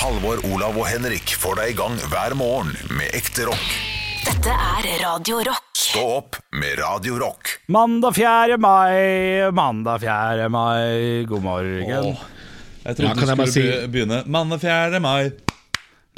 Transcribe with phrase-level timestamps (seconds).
[0.00, 3.66] Halvor, Olav og Henrik får deg i gang hver morgen med ekte rock.
[4.24, 5.66] Dette er Radio Rock.
[5.80, 7.56] Stå opp med Radio Rock.
[7.72, 8.56] Mandag 4.
[8.60, 10.46] mai, mandag 4.
[10.52, 12.14] mai, god morgen.
[12.84, 15.00] Jeg trodde Ja, kan jeg du bare skulle si- be- begynne mandag 4.
[15.04, 15.30] mai.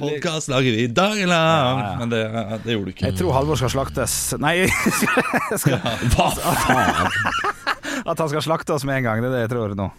[0.02, 1.78] Podkast lager vi dagen lang.
[1.78, 1.96] Ja, ja.
[1.98, 2.22] Men det,
[2.64, 3.06] det gjorde du ikke.
[3.10, 4.66] Jeg tror Halvor skal slaktes Nei,
[5.62, 5.78] skal,
[6.14, 7.12] Hva faen?
[8.06, 9.22] at han skal slakte oss med en gang.
[9.22, 9.90] Det er det jeg tror nå.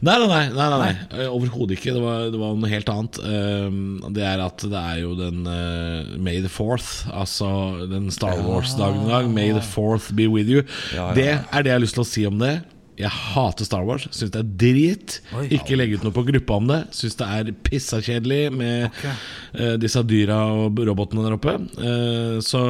[0.00, 1.20] Nei, nei, nei, nei, nei, nei.
[1.20, 1.92] Eh, overhodet ikke.
[1.92, 3.18] Det var, det var noe helt annet.
[3.20, 7.48] Um, det er at det er jo den uh, May the fourth, altså
[7.90, 9.28] den Star Wars-dagen i dag.
[9.28, 10.64] May the fourth be with you.
[11.16, 12.54] Det er det jeg har lyst til å si om det.
[12.96, 14.06] Jeg hater Star Wars.
[14.14, 15.16] Syns det er drit.
[15.36, 15.46] Oi.
[15.56, 16.78] Ikke legge ut noe på gruppa om det.
[16.96, 21.56] Syns det er pissakjedelig med eh, disse dyra og robotene der oppe.
[21.76, 22.60] Uh, så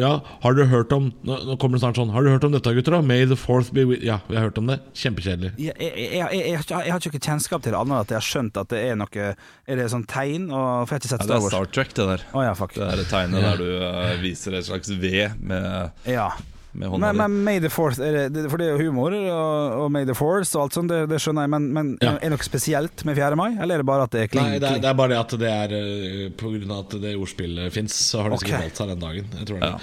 [0.00, 0.12] ja,
[0.44, 2.74] har du hørt om nå, nå kommer det snart sånn Har du hørt om dette,
[2.76, 2.98] gutter?
[2.98, 3.02] da?
[3.04, 4.80] May the fourth be with Ja, vi har hørt om det.
[4.96, 5.54] Kjempekjedelig.
[5.60, 8.28] Jeg, jeg, jeg, jeg, jeg, har ikke- kjennskap til det, annet enn at jeg har
[8.28, 10.48] skjønt at det er noe Er det sånn tegn?
[10.50, 11.50] Og, for jeg har ikke sett Star Wars.
[11.50, 12.24] Ja, det er Star Trek, det der.
[12.34, 12.76] Oh, ja, fuck.
[12.76, 16.30] Det er tegnet der du uh, viser et slags V med, Ja.
[16.72, 17.44] Med hånda Men, men di.
[17.44, 20.14] May the Force, er det, det- for det er jo humor, og, og May the
[20.14, 22.12] Force og alt sånt, det, det skjønner jeg, men, men Ja.
[22.16, 23.36] er det noe spesielt med 4.
[23.36, 23.50] mai?
[23.58, 24.46] Eller er det bare at det er kling?
[24.46, 24.82] Nei, det er, kling?
[24.86, 27.92] det er bare det at det er uh, På grunn av at det ordspillet fins,
[28.12, 28.46] så har de Ok.
[28.46, 29.28] sikkert valgt seg den dagen.
[29.40, 29.70] Jeg tror det.
[29.74, 29.78] Ja.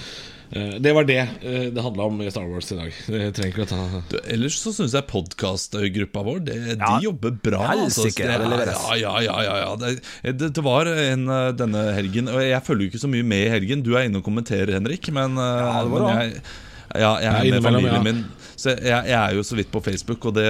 [0.48, 2.94] Eh, det var det uh, det handla om i Star Wars i dag.
[3.12, 7.04] Det trenger ikke å ta Du, ellers så syns jeg podkastgruppa vår det, Ja, De
[7.10, 7.66] jobber bra.
[7.74, 8.80] helsike, Det- det leveres.
[8.96, 9.76] ja, ja, ja, ja, ja.
[9.76, 13.24] Det, det, det var en eh, denne helgen Og jeg følger jo ikke så mye
[13.28, 13.84] med i helgen.
[13.84, 15.12] Du er inne og kommenterer, Henrik.
[15.12, 16.24] Men, eh, Ja, det var men bra.
[16.24, 16.42] jeg,
[16.96, 18.04] ja, jeg er med familien ja.
[18.06, 18.26] min.
[18.58, 20.48] Så jeg, jeg er jo så vidt på Facebook, og det,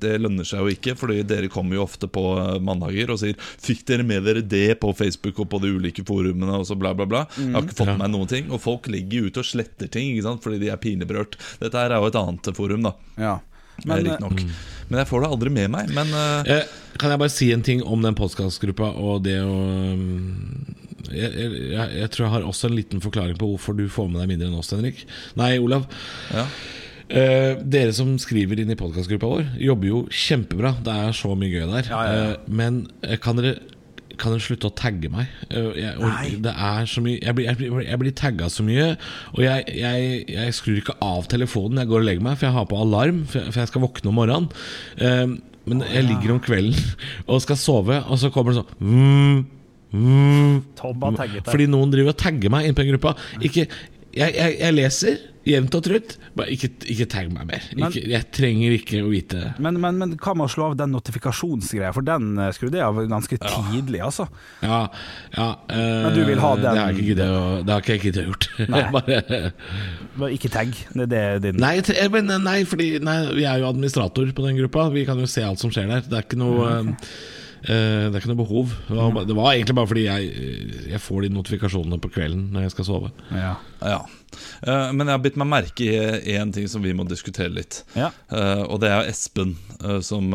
[0.00, 0.94] det lønner seg jo ikke.
[0.96, 2.24] Fordi dere kommer jo ofte på
[2.64, 6.62] mandager og sier 'Fikk dere med dere det på Facebook og på de ulike forumene?'
[6.62, 7.26] og så bla, bla, bla.
[7.36, 8.48] Jeg har ikke fått med meg noen ting.
[8.48, 10.42] Og folk legger jo ut og sletter ting ikke sant?
[10.42, 11.36] fordi de er pineberørt.
[11.60, 12.94] Dette her er jo et annet forum, da.
[13.20, 13.38] Ja.
[13.84, 14.40] Men, Men, Riktignok.
[14.88, 15.92] Men jeg får det aldri med meg.
[15.92, 16.16] Men
[16.46, 16.64] Eh,
[16.98, 19.52] Kan jeg bare si en ting om den podkastgruppa og det å
[19.92, 20.74] um,
[21.16, 24.22] jeg, jeg, jeg, tror jeg har også en liten forklaring på hvorfor du får med
[24.22, 25.04] deg mindre enn oss, Henrik.
[25.40, 25.88] Nei, Olav.
[26.34, 26.46] ja.
[27.12, 30.70] Eh, dere som skriver inn i podkastgruppa vår, jobber jo kjempebra.
[30.86, 31.90] Det er så mye gøy der.
[31.90, 32.22] Ja, ja.
[32.30, 33.58] Eh, men eh, kan dere
[34.20, 35.30] kan dere slutte å tagge meg?
[35.50, 38.92] Eh, jeg, er mye Jeg blir, jeg blir, blir tagga så mye.
[39.34, 42.56] Og jeg, jeg, jeg skrur ikke av telefonen jeg går og legger meg, for jeg
[42.56, 43.24] har på alarm.
[43.30, 44.52] For jeg, for skal våkne om morgenen.
[45.00, 46.94] Um, men jeg ligger om kvelden
[47.30, 49.42] og skal sove, og så kommer det sånn
[49.92, 51.50] mm, mm, Tom tagget deg.
[51.52, 53.14] fordi noen driver og tagger meg inn på en gruppa.
[53.40, 53.68] Ikke,
[54.12, 56.12] jeg, jeg, jeg leser jevnt og trutt.
[56.38, 57.64] Bare ikke, ikke tagg meg mer.
[57.74, 59.50] Men- Ikke, jeg trenger ikke å vite det.
[59.64, 62.86] Men, men, men hva med å slå av den notifikasjonsgreia, for den eh, skrudde jeg
[62.86, 64.28] av ganske tidlig, altså.
[64.62, 64.84] Ja,
[65.34, 68.26] ja eh, Men du vil ha den- Det har jeg ikke Det har ikke å
[68.30, 68.48] gjort.
[68.94, 69.52] Bare,
[70.22, 70.74] Bare Ikke tagg.
[70.94, 71.76] Det er det din nei,
[72.46, 74.90] nei, fordi nei, vi er jo administrator på den gruppa.
[74.94, 76.06] Vi kan jo se alt som skjer der.
[76.06, 78.72] Det er ikke noe eh, eh, det er ikke noe behov.
[78.88, 80.48] Det var, det var egentlig bare fordi jeg,
[80.90, 83.12] jeg får de notifikasjonene på kvelden når jeg skal sove.
[83.30, 83.54] Ja.
[83.84, 84.00] ja.
[84.62, 87.82] Eh, men jeg har bitt meg merke i én ting som vi må diskutere litt.
[87.98, 88.10] Ja.
[88.32, 90.32] Eh, og det er Espen eh, som,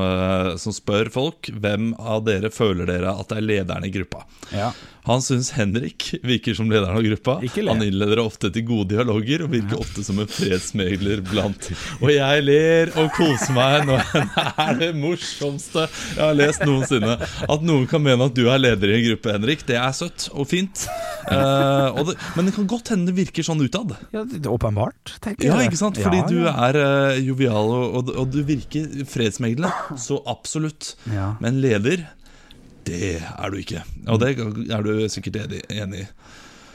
[0.61, 4.25] som spør folk hvem av dere føler dere at er lederen i gruppa.
[4.53, 4.71] ja.
[5.07, 7.37] Han syns Henrik virker som lederen av gruppa.
[7.69, 11.69] Han innleder ofte til gode dialoger og virker ofte som en fredsmegler blant.
[12.03, 17.15] Og jeg ler og koser meg når det er det morsomste jeg har lest noensinne.
[17.23, 20.27] At noen kan mene at du er leder i en gruppe, Henrik, det er søtt
[20.33, 20.83] og fint.
[21.27, 23.86] Uh, og det, men det kan godt hende det virker sånn utad.
[24.13, 25.71] Ja det er åpenbart, tenker Ja, jeg.
[25.71, 25.97] ikke sant?
[26.01, 29.71] Fordi Ja, du er uh, jovial, og, og, og du virker fredsmeglende.
[29.97, 30.95] Så absolutt.
[31.13, 31.33] Ja.
[31.43, 32.07] Men leder,
[32.87, 33.83] det er du ikke.
[34.07, 35.39] Og det er du sikkert
[35.71, 36.09] enig i.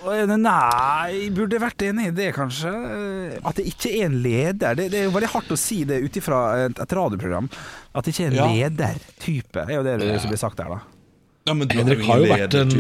[0.03, 2.73] Nei, burde jeg vært enig i det, kanskje?
[3.47, 4.75] At det ikke er en leder.
[4.79, 7.47] Det, det er jo veldig hardt å si det ut ifra et, et radioprogram.
[7.95, 8.49] At det ikke er en Ja.
[8.51, 10.81] ledertype, er jo det som blir sagt der, da.
[11.47, 12.75] Ja, men du Henrik har jo vært en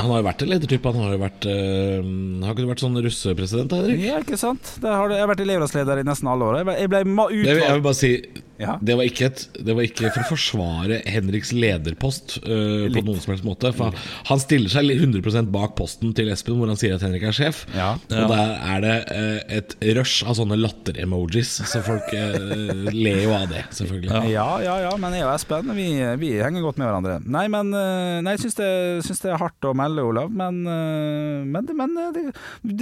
[0.00, 0.90] Han har jo vært en ledertype.
[0.94, 2.08] Han har jo vært øh,
[2.44, 4.00] Har ikke du vært sånn russepresident, Henrik?
[4.02, 4.76] Ja, ikke sant?
[4.82, 6.58] Har jeg har vært elevrådsleder i nesten alle år.
[6.62, 8.14] Jeg ble, jeg ble utvalgt Jeg jeg vil bare si
[8.54, 8.76] Ja.
[8.86, 13.18] det, var ikke et, det var ikke for å forsvare Henriks lederpost øh, på noen
[13.22, 13.72] som helst måte.
[13.74, 13.94] For
[14.28, 17.64] han, stiller seg 100% bak posten til Espen, hvor han sier at Henrik er sjef.
[17.74, 17.94] Ja.
[18.10, 23.48] Og der er det øh, et rush av sånne latter-emojis, så folk ler jo av
[23.50, 24.32] det, selvfølgelig.
[24.34, 25.88] Ja, ja, ja, men jeg og Espen vi,
[26.22, 27.18] vi henger godt med hverandre.
[27.26, 28.70] Nei, men nei, jeg syns det,
[29.06, 32.24] syns det er hardt å melde alle, Olav, men, eh, men, men eh, det,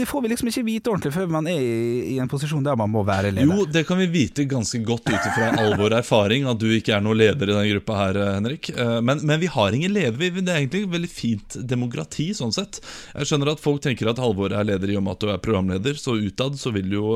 [0.01, 2.77] det får vi liksom ikke vite ordentlig før man er i, i en posisjon der
[2.81, 3.53] man må være leder.
[3.53, 6.95] Jo, det kan vi vite ganske godt ut ifra all vår erfaring, at du ikke
[6.97, 8.71] er noen leder i denne gruppa her, eh, Henrik.
[9.05, 10.17] Men, men vi har ingen leder.
[10.19, 12.81] Vi- Det er egentlig veldig fint demokrati, sånn sett.
[13.15, 15.39] Jeg skjønner at folk tenker at Halvor er leder i og med at du er
[15.45, 17.13] programleder, så utad så vil du jo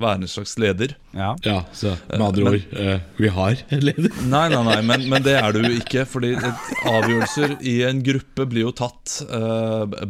[0.00, 0.94] være en slags leder.
[1.16, 1.34] Ja.
[1.44, 4.10] Ja, så med andre ord, vi har en leder.
[4.26, 6.04] Nei, nei, nei, men, men det er du jo ikke.
[6.06, 6.32] Fordi
[6.86, 9.15] avgjørelser i en gruppe blir jo tatt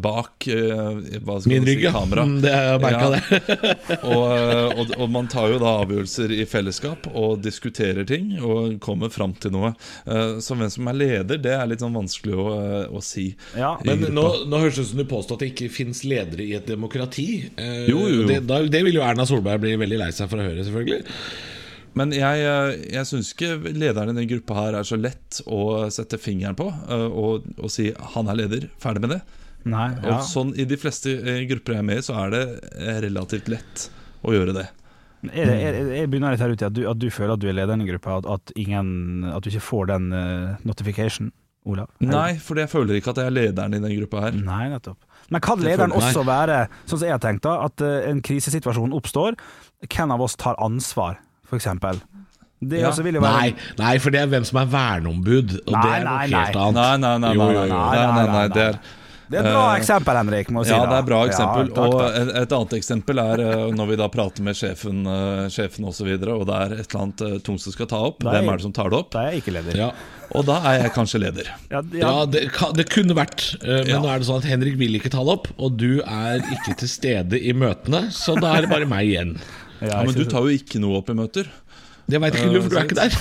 [0.02, 2.24] bak eh, hva skal Min rygg, si, kamera.
[2.44, 3.08] Det er jeg ja.
[3.14, 3.40] det.
[4.12, 8.76] og, eh, og, og man tar jo da avgjørelser i fellesskap og diskuterer ting og
[8.84, 9.72] kommer fram til noe.
[10.06, 13.28] Eh, så hvem som er leder, det er litt sånn vanskelig å, eh, å si.
[13.56, 16.46] Ja, Men nå, nå høres det ut som du påstår at det ikke fins ledere
[16.46, 17.28] i et demokrati.
[17.56, 18.30] Eh, Jo, jo, jo.
[18.30, 21.04] Det, da, det vil jo Erna Solberg bli veldig lei seg for å høre, selvfølgelig.
[21.96, 25.88] Men jeg, eh, jeg syns ikke lederen i den gruppa her er så lett å
[25.92, 29.20] sette fingeren på eh, og, og si 'han er leder', ferdig med det.
[29.66, 30.18] Nei, ja.
[30.18, 32.42] Og sånn I de fleste eh, grupper jeg er med i, så er det
[33.06, 33.88] relativt lett
[34.22, 34.66] å gjøre det.
[35.32, 37.42] Er, det- er, jeg begynner litt her ute i at du, at du føler at
[37.42, 41.32] du er lederen i gruppa, at, at, ingen, at du ikke får den uh, notification,
[41.66, 41.88] Olav?
[41.98, 44.36] Nei, for jeg føler ikke at jeg er lederen i den gruppa her.
[44.38, 45.00] Nei, nettopp.
[45.34, 49.34] Men kan lederen også være, sånn som jeg har tenkt da, at en krisesituasjon oppstår,
[49.88, 52.00] hvem av oss tar ansvar, for eksempel?
[52.60, 52.88] Det Ja.
[52.90, 55.82] også vil jo være Nei, nei, for det er hvem som er verneombud, og Nei,
[55.82, 56.74] det er noe helt annet.
[56.74, 57.34] Nei, nei, nei.
[57.34, 57.74] Jo, nei, jo, nei, jo.
[57.76, 58.78] nei, nei, nei, nei, det er
[59.28, 60.70] Det er et bra Eh, eksempel, Henrik, må si.
[60.70, 61.66] Ja, det er bra eksempel.
[61.66, 62.16] Ja, takk, og takk.
[62.16, 65.88] et, et annet eksempel er eh, når vi da prater med sjefen, uh, sjefen osv.,
[65.90, 68.22] og, så videre, og det er et eller annet tungt som skal ta opp.
[68.22, 69.10] Er- Hvem er det som tar det opp?
[69.10, 69.76] Da er jeg ikke leder.
[69.76, 69.90] Ja.
[70.32, 71.50] Og da er jeg kanskje leder.
[71.72, 72.44] Ja, Ja, det,
[72.78, 73.98] det kunne vært, eh, men Ja.
[74.00, 76.78] nå er det sånn at Henrik vil ikke ta det opp, og du er ikke
[76.78, 79.36] til stede i møtene, så da er det bare meg igjen.
[79.80, 81.50] Ja, Men du tar jo ikke noe opp i møter.
[82.06, 83.14] Det veit ikke du, for du er ikke der.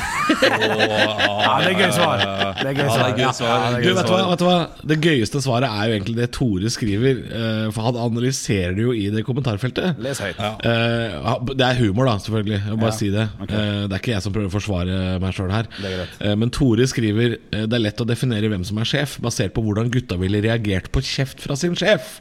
[0.46, 2.22] Ja, det er gøy svar.
[2.60, 3.08] Det er gøy svar.
[3.10, 4.58] det det Du, vet du, hva, vet du hva?
[4.92, 8.94] Det gøyeste svaret er jo egentlig det Tore skriver, eh, for han analyserer det jo
[8.94, 9.98] i det kommentarfeltet.
[10.06, 10.38] Les høyt.
[10.38, 11.26] Eh,
[11.58, 12.60] det er humor, da, selvfølgelig.
[12.62, 13.00] Jeg bare ja.
[13.00, 13.26] si det.
[13.48, 15.72] Eh, det er ikke jeg som prøver å forsvare meg sjøl her.
[15.82, 19.64] Det men Tore skriver det er lett å definere hvem som er sjef, basert på
[19.66, 22.20] hvordan gutta ville reagert på kjeft fra sin sjef.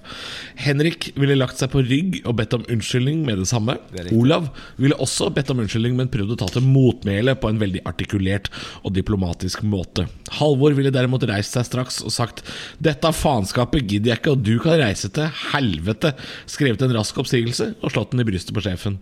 [0.65, 3.77] Henrik ville lagt seg på rygg og bedt om unnskyldning med det samme.
[4.17, 4.49] Olav
[4.81, 8.51] ville også bedt om unnskyldning, men prøvd å ta til motmæle på en veldig artikulert
[8.83, 10.07] og diplomatisk måte.
[10.39, 12.45] Halvor ville derimot reist seg straks og sagt
[12.79, 16.15] 'Dette faenskapet gidder jeg ikke, og du kan reise til helvete'.
[16.47, 18.99] Skrevet en rask oppsigelse og slått den i brystet på sjefen.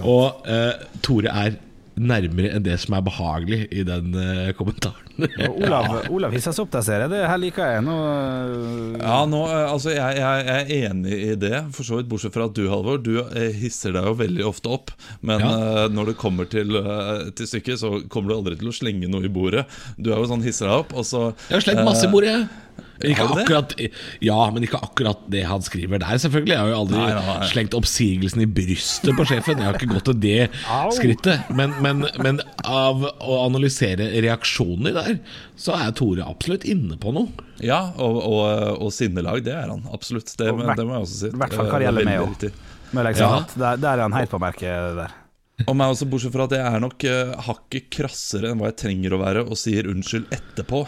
[0.00, 1.58] Og eh, Tore er
[2.00, 5.08] nærmere enn det som er behagelig i den uh, kommentaren.
[5.60, 7.12] Olav, Olav hisser seg opp der, ser jeg.
[7.12, 7.84] Det her liker jeg.
[7.84, 8.96] Nå uh...
[8.96, 12.34] Ja, nå, eh, altså jeg, jeg, jeg er enig i det, for så vidt bortsett
[12.36, 13.12] fra at du, Halvor, du
[13.60, 14.94] hisser deg jo veldig ofte opp.
[15.20, 15.50] Men Ja.
[15.50, 16.76] uh, når det kommer til,
[17.36, 19.66] til stykket, så kommer du aldri til å slenge noe i bordet.
[20.00, 22.34] Du er jo sånn hisser deg opp, og så Jeg har slengt masse i bordet,
[22.34, 22.86] jeg.
[23.06, 23.74] Ikke akkurat,
[24.24, 26.52] ja, men ikke akkurat det han skriver der, selvfølgelig.
[26.52, 27.48] Jeg har jo aldri Nei, nei, nei.
[27.52, 29.60] slengt oppsigelsen i brystet på sjefen.
[29.62, 30.90] Jeg har ikke gått til det Au.
[30.94, 31.52] skrittet.
[31.56, 35.20] Men, men, men av å analysere reaksjoner der,
[35.60, 37.48] så er Tore absolutt inne på noe.
[37.60, 38.44] Ja, og, og,
[38.86, 39.84] og sinnelag, det er han.
[39.92, 40.32] Absolutt.
[40.36, 41.32] Det, men, det må jeg også si.
[41.32, 42.28] i hvert fall hva det gjelder meg
[43.54, 45.16] der, der er han helt på merket der.
[45.68, 48.80] Og meg også, bortsett fra at jeg er nok uh, hakket krassere enn hva jeg
[48.80, 50.84] trenger å være, og sier unnskyld etterpå.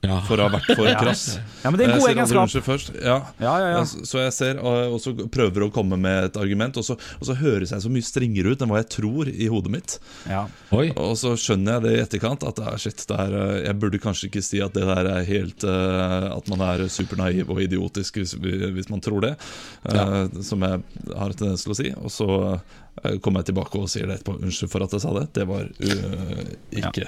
[0.00, 0.16] Ja.
[0.24, 1.24] For å ha vært for krass.
[1.60, 2.94] Ja, men det er en god sier egenskap.
[3.04, 3.16] Ja.
[3.42, 3.82] Ja, ja, ja.
[3.84, 7.36] Så- jeg ser, og, så prøver å komme med et argument, og så, og så
[7.36, 9.98] høres jeg så mye strengere ut enn hva jeg tror i hodet mitt.
[10.30, 10.46] Ja.
[10.76, 10.86] Oi.
[10.96, 14.00] Og så skjønner jeg det i etterkant, at ah, shit, det er, eh, jeg burde
[14.02, 18.20] kanskje ikke si at det der er helt eh, At man er supernaiv og idiotisk
[18.20, 19.34] hvis, hvis man tror det,
[19.92, 20.80] eh, som jeg
[21.12, 21.90] har en tendens til å si.
[22.00, 22.78] Og så eh,
[23.24, 24.36] kommer jeg tilbake og sier det etterpå.
[24.44, 25.26] Unnskyld for at jeg sa det.
[25.36, 26.42] Det var uh,
[26.82, 27.06] ikke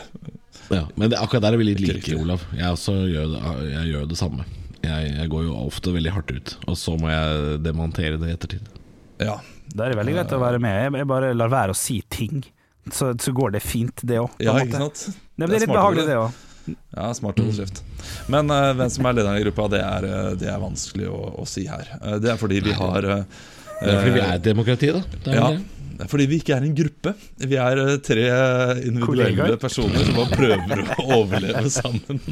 [0.73, 2.19] Ja, men det, akkurat der er vi litt Ikke like, riktig.
[2.23, 2.45] Olav.
[2.57, 4.47] Jeg, også gjør, det, jeg gjør det samme.
[4.83, 8.37] Jeg, jeg går jo ofte veldig hardt ut, og så må jeg demontere det i
[8.39, 8.71] ettertid.
[9.23, 9.37] Ja.
[9.73, 10.97] Da er det veldig greit å være med.
[10.99, 12.43] Jeg- bare lar være å si ting.
[12.91, 14.33] Så, så går det fint, det òg.
[14.43, 15.05] ja, ikke sant?
[15.39, 16.41] Det blir litt behagelig, det òg.
[16.97, 17.83] Ja, smart overskrift.
[18.31, 21.21] Men uh, hvem som er lederen i gruppa, det er, eh, det er vanskelig å,
[21.43, 21.89] å si her.
[22.03, 23.23] Uh, det er fordi vi har uh,
[23.83, 25.03] Det er fordi vi er et demokrati, da.
[25.15, 25.82] Det er Ja, det.
[26.11, 27.15] Fordi vi ikke er en gruppe.
[27.43, 28.27] Vi er eh, tre
[28.83, 29.57] individuelle Kollegaer.
[29.63, 32.23] personer som bare prøver å overleve sammen.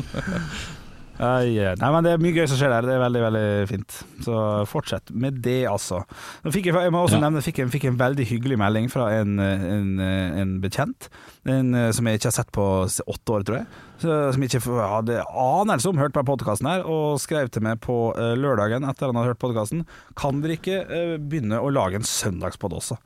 [1.21, 1.75] Uh, yeah.
[1.77, 2.87] Nei, men Det er mye gøy som skjer der.
[2.89, 3.97] Det er veldig veldig fint.
[4.25, 4.37] Så
[4.71, 5.99] fortsett med det, altså.
[6.47, 7.27] Fikk jeg, jeg må også Ja.
[7.27, 11.11] nevne fikk jeg fikk en veldig hyggelig melding fra en, en, en bekjent.
[11.45, 13.69] En eh, som jeg ikke har sett på åtte år, tror jeg.
[14.01, 17.99] Så, som ikke hadde anelse om hørte på podkasten her, og skrev til meg på
[18.17, 19.83] uh, lørdagen etter han hadde hørt podkasten
[20.17, 22.97] Kan dere ikke uh, begynne å lage en søndagspod også?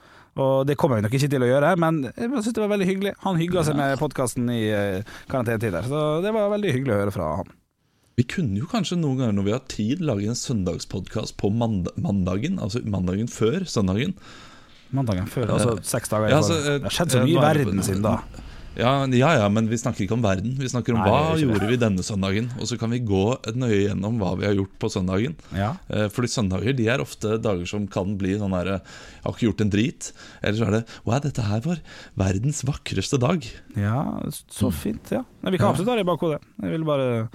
[0.40, 2.88] Og Det kommer vi nok ikke til å gjøre, men jeg synes det var veldig
[2.88, 3.12] hyggelig.
[3.22, 7.14] Han hygga seg med podkasten i uh, karantenetider, så det var veldig hyggelig å høre
[7.14, 7.52] fra han.
[8.18, 11.88] Vi kunne jo kanskje noen ganger når vi har tid, lage en søndagspodkast på mand
[11.98, 12.60] mandagen.
[12.62, 14.14] Altså mandagen før søndagen.
[14.94, 16.74] Mandagen før, altså seks dager Ja, i altså, forveien.
[16.74, 18.12] eh, Det har skjedd så eh, mye i er verden siden da.
[18.76, 20.56] Ja, ja, ja, men vi snakker ikke om verden.
[20.58, 22.48] Vi snakker om Nei, hva vi gjorde vi denne søndagen.
[22.58, 23.22] Og så kan vi gå
[23.54, 25.36] nøye gjennom hva vi har gjort på søndagen.
[25.54, 25.72] Ja.
[25.88, 29.48] Eh, Fordi søndager de er ofte dager som kan bli sånn her Jeg har ikke
[29.48, 30.12] gjort en drit.
[30.42, 31.82] Eller så er det Wow, dette her var
[32.18, 33.46] verdens vakreste dag.
[33.76, 34.00] ja,
[34.50, 35.12] så fint.
[35.14, 35.22] Ja.
[35.42, 36.40] Nei, vi kan absolutt ha det i bakhodet.
[36.62, 37.28] Jeg vil bare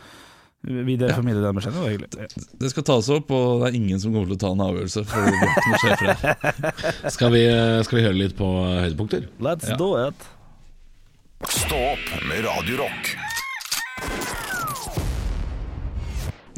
[0.64, 2.02] videreformidle den beskjeden.
[2.12, 2.28] Det.
[2.60, 5.06] Det skal tas opp, og det er ingen som kommer til å ta en avgjørelse.
[5.08, 7.10] For det er.
[7.16, 8.50] Skal vi, eh, skal vi høre litt på
[8.84, 9.30] høydepunkter?
[9.40, 9.78] Let's Ja.
[9.80, 10.28] do it.
[11.48, 13.16] Stå opp med Radio Rock.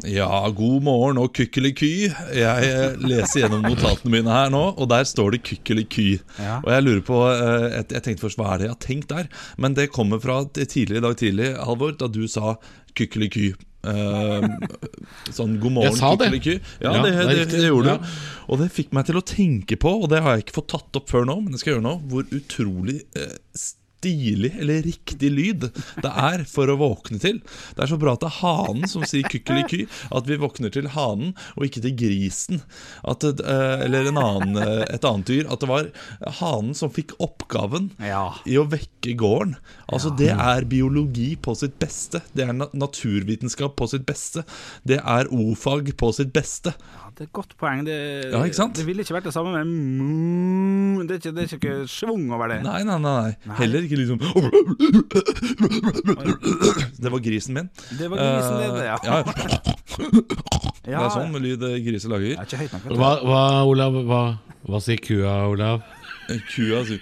[0.02, 2.08] Ja, god morgen og kykkeliky.
[2.34, 6.06] Jeg eh, leser gjennom notatene mine her nå, og der står det kykkeliky.
[6.34, 6.56] Ja.
[6.64, 9.28] Og jeg lurer på eh, Jeg tenkte først hva er det jeg har tenkt der?
[9.62, 12.56] Men det kommer fra tidlig tidligere i dag tidlig, Halvor, da du sa
[12.98, 13.52] kykkeliky.
[13.82, 14.44] Uh,
[15.34, 16.56] sånn god morgen, kykkeliky.
[16.82, 18.02] Ja, Ja, det, det det, det gjorde Ja.
[18.02, 18.18] du.
[18.50, 20.98] Og det fikk meg til å tenke på, og det har jeg ikke fått tatt
[20.98, 23.38] opp før nå, men det skal jeg gjøre nå, hvor utrolig eh,
[24.02, 25.68] stilig, eller riktig lyd
[26.02, 27.38] det er for å våkne til.
[27.76, 30.88] Det er så bra at det er hanen som sier kykkeliky, at vi våkner til
[30.96, 32.62] hanen og ikke til grisen.
[33.06, 35.46] At eh, eller en annen, eh, et annet dyr.
[35.52, 35.90] At det var
[36.40, 38.24] hanen som fikk oppgaven Ja.
[38.48, 39.54] i å vekke gården.
[39.92, 42.22] Altså Det er biologi på sitt beste.
[42.34, 44.42] Det er naturvitenskap på sitt beste.
[44.88, 46.74] Det er o-fag på sitt beste.
[47.22, 47.84] Ja, det er et godt poeng.
[47.86, 47.94] Det,
[48.32, 48.74] Ja, ikke sant?
[48.76, 51.06] det ville ikke vært det samme med.
[51.06, 52.56] Det er ikke, det er ikke schwung over det.
[52.64, 53.12] Nei, nei, nei,
[53.46, 53.54] nei.
[53.60, 54.18] Heller ikke liksom
[56.98, 57.68] Det var grisen min.
[57.98, 58.96] Det var grisen din, det, ja.
[58.98, 59.02] Eh,
[60.90, 60.98] ja.
[60.98, 62.32] Det er sånn lyd eh, griser Det lager.
[62.32, 62.82] er ikke høyt nok.
[62.98, 64.22] Hva, hva Olav, hva,
[64.66, 65.82] hva sier kua, Olav?
[66.50, 67.00] Kua sier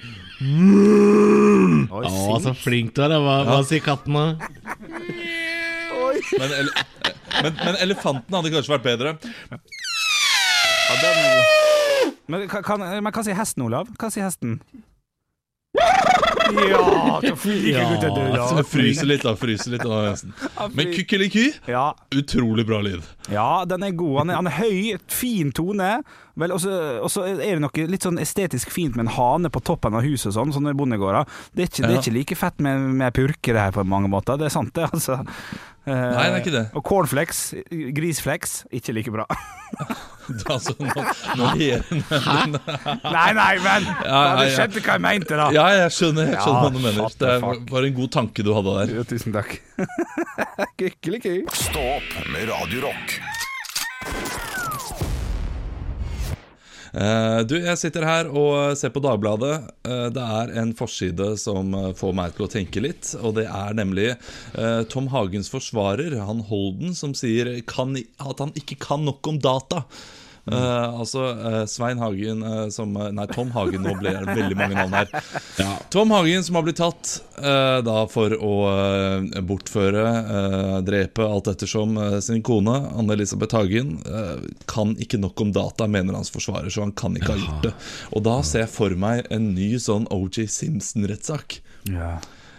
[1.90, 3.14] Å, så flink du er.
[3.16, 4.36] Hva, Hva, hva sier katten, da?
[6.40, 6.70] men, ele
[7.40, 9.10] men, men elefanten hadde kanskje vært bedre.
[10.90, 13.88] Ja, den- Men, kan, kan, men hva sier hesten, Olav?
[13.98, 14.60] Hva sier hesten?
[16.50, 18.62] Ja, så flink Ja, gutt er du, da.
[18.66, 19.32] Fryser litt, da.
[19.38, 20.68] Fryser litt da.
[20.74, 23.04] Men kykeliky, Ja, utrolig bra lyd.
[23.30, 24.16] ja, den er god.
[24.24, 25.92] Han er, han er høy, fin tone.
[26.40, 29.94] Vel, Og så er det noe litt sånn estetisk fint med en hane på toppen
[29.94, 31.26] av huset, og sånn, sånne bondegårder.
[31.54, 34.10] Det er ikke, det er ikke like fett med, med purker det her på mange
[34.10, 34.38] måter.
[34.40, 34.90] Det er sant, det.
[34.90, 35.20] altså
[35.88, 36.64] Eh, Nei, det er ikke det.
[36.76, 37.38] Og cornflakes,
[37.96, 39.24] grisflakes, ikke like bra.
[40.54, 41.04] Altså, nå,
[41.38, 41.84] nå ler
[43.16, 44.54] nei, nei, men Ja, Du ja, ja.
[44.56, 45.48] skjønte hva jeg mente, da.
[45.54, 47.18] Ja, jeg skjønner, jeg skjønner Ja, hva du mener.
[47.20, 48.96] Det var en god tanke du hadde der.
[49.00, 49.58] Ja, tusen takk.
[50.80, 51.36] Kykkeliky.
[51.66, 53.20] Stå opp med Radio Rock.
[56.90, 59.54] Eh, du, jeg sitter her og ser på Dagbladet.
[59.86, 63.12] Uh, det er en forside som eh, får meg til å tenke litt.
[63.22, 64.08] Og det er nemlig
[64.58, 69.38] uh, Tom Hagens forsvarer, han Holden, som sier kan, at han ikke kan nok om
[69.42, 69.84] data.
[70.52, 74.76] Eh, altså uh, Svein Hagen uh, som Nei, Tom Hagen, nå ble det veldig mange
[74.78, 75.12] navn her.
[75.60, 75.76] Ja.
[75.92, 78.54] Tom Hagen som har blitt tatt eh, da for å
[79.46, 80.04] bortføre,
[80.36, 83.96] eh, drepe alt ettersom sin kone, Anne-Elisabeth Hagen,
[84.70, 87.74] kan ikke nok om data, mener hans forsvarer, så han kan ikke ha gjort det.
[88.16, 91.60] Og da ser jeg for meg en ny sånn OJ Simpson-rettssak.
[91.90, 92.18] Ja.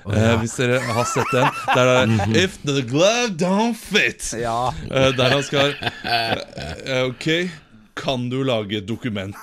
[0.10, 1.50] Eh, hvis dere har sett den.
[1.76, 4.32] Der er det If the glove don't fit.
[4.40, 4.74] Ja.
[4.90, 7.28] Eh, der han skal eh, Ok,
[8.02, 9.38] kan du lage dokument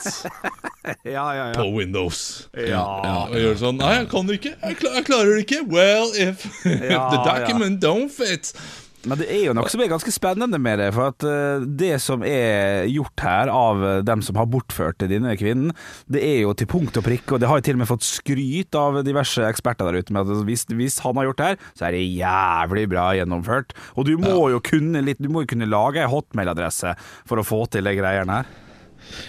[1.04, 1.54] Ja, ja, ja.
[1.54, 2.48] på Windows?
[2.56, 2.82] ja.
[3.28, 4.52] Og gjør det sånn Nei, jeg kan det ikke.
[4.64, 5.62] Jeg klarer det ikke.
[5.68, 8.52] Well, if, if the document don't fit.
[9.06, 10.88] Men det er jo noe som er ganske spennende med det.
[10.96, 15.36] For at eh, det som er gjort her av eh, dem som har bortført denne
[15.38, 15.72] kvinnen,
[16.10, 18.06] det er jo til punkt og prikke, og det har jo til og med fått
[18.08, 21.60] skryt av diverse eksperter der ute med at hvis, hvis han har gjort det her,
[21.78, 23.76] så er det jævlig bra gjennomført.
[23.94, 26.94] Og du må jo kunne litt Du må jo kunne lage ei hotmail-adresse
[27.26, 28.67] for å få til de greiene her.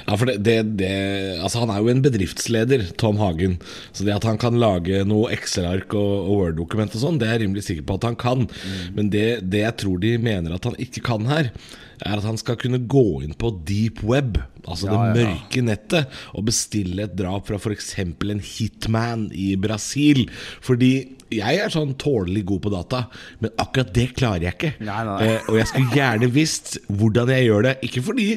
[0.05, 0.93] Ja, for det, det, det
[1.39, 3.57] Altså Han er jo en bedriftsleder, Tom Hagen.
[3.91, 7.37] Så det at han kan lage noe Excel-ark og, og Word-dokument og sånn, det er
[7.37, 8.47] jeg rimelig sikker på at han kan.
[8.95, 11.51] Men det, det jeg tror de mener at han ikke kan her,
[11.99, 16.47] er at han skal kunne gå inn på deep web, altså det mørke nettet, og
[16.47, 17.93] bestille et drap fra f.eks.
[17.99, 20.25] en hitman i Brasil.
[20.63, 20.93] Fordi
[21.33, 23.03] jeg er sånn tålelig god på data,
[23.43, 24.73] men akkurat det klarer jeg ikke.
[24.87, 25.19] Nei, nei.
[25.27, 27.75] Eh, og jeg skulle gjerne visst hvordan jeg gjør det.
[27.89, 28.29] Ikke fordi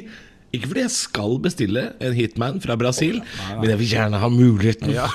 [0.53, 3.23] ikke fordi jeg skal bestille en hitman fra Brasil,
[3.57, 4.93] men jeg vil gjerne ha muligheten.
[4.93, 5.07] Ja,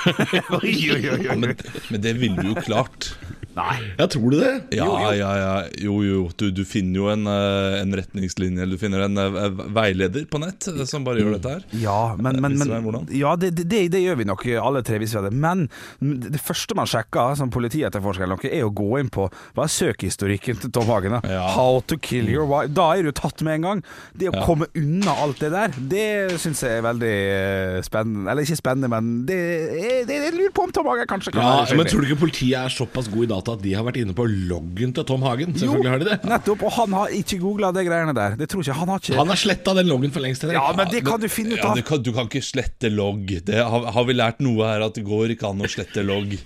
[1.38, 1.54] men,
[1.92, 3.12] men det ville du jo klart.
[3.56, 3.78] Nei.
[3.98, 4.50] Jeg tror du det?
[4.76, 4.86] Ja,
[5.16, 5.52] ja, ja.
[5.82, 6.18] Jo, jo.
[6.38, 10.38] Du, du finner jo en, eh, en retningslinje, eller du finner en eh, veileder på
[10.42, 11.64] nett eh, som bare gjør dette her.
[11.80, 15.00] Ja, men, men, men ja, det, det, det gjør vi nok alle tre.
[15.02, 15.32] Hvis vi hadde.
[15.34, 15.66] Men
[15.98, 19.26] det første man sjekker som politietterforsker, er å gå inn på
[19.56, 21.18] hva er søkehistorikken til Tom Hagen.
[21.26, 21.42] Ja.
[21.56, 22.70] How to kill your wife.
[22.76, 23.82] Da er du tatt med en gang.
[24.14, 24.44] Det å Ja.
[24.46, 28.28] komme unna alt det der, det syns jeg er veldig eh, spennende.
[28.30, 29.40] Eller ikke spennende, men det,
[29.74, 32.10] er, det jeg lurer på om Tom Hagen kanskje kan Ja, være men Tror du
[32.12, 35.06] ikke politiet er såpass god i data at de har vært inne på loggen til
[35.08, 35.54] Tom Hagen?
[35.58, 36.18] Selvfølgelig har de det.
[36.28, 36.64] Nettopp.
[36.68, 38.36] Og han har ikke googla de greiene der.
[38.40, 40.44] Det tror ikke Han har ikke Han har sletta den loggen for lengst.
[40.48, 41.76] Ja, men det kan du finne ut Ja, av.
[41.80, 43.32] det kan, du kan ikke slette logg.
[43.48, 46.36] Det har, har vi lært noe her, at det går ikke an å slette logg.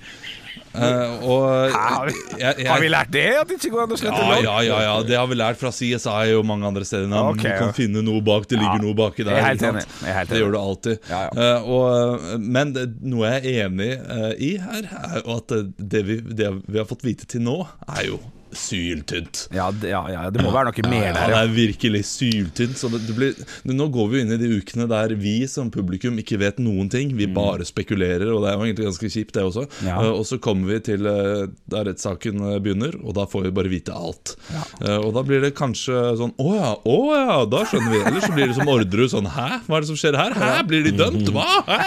[0.72, 3.24] Eh, og Har vi, jeg, jeg, har vi lært det?
[3.42, 5.60] At det ikke går an å slette ja, ja, ja, ja, det har vi lært
[5.60, 7.08] fra CSI og mange andre steder.
[7.12, 7.76] Nå, Ok, du kan ja.
[7.76, 9.40] finne noe bak, det ligger Ja, noe baki der.
[9.40, 9.82] er
[10.16, 11.10] er Det gjør du alltid.
[11.10, 16.02] Ja, Eh, og, men det, noe jeg er enig uh, i her, er at det
[16.06, 18.18] vi, det vi har fått vite til nå, er jo
[18.56, 19.46] syltynt.
[19.54, 21.32] Ja, ja, ja, det må være noe mer Ja, der.
[21.32, 22.76] det er virkelig syltynt.
[22.78, 23.36] Så det, det blir,
[23.68, 26.90] nå går vi jo inn i de ukene der vi som publikum ikke vet noen
[26.92, 27.14] ting.
[27.18, 29.66] Vi bare spekulerer, og det er jo egentlig ganske kjipt, det også.
[29.80, 29.88] Mm.
[29.88, 29.96] Ja.
[30.02, 33.54] Eh, og så kommer vi til eh, der rettssaken eh, begynner, og da får vi
[33.60, 34.36] bare vite alt.
[34.82, 38.00] Og da blir det kanskje sånn Å ja, å ja, da skjønner vi.
[38.08, 40.34] Eller så blir det som Orderud sånn Hæ, hva er det som skjer her?
[40.36, 41.30] Hæ, blir de dømt?
[41.32, 41.46] Hva?
[41.68, 41.80] Hæ?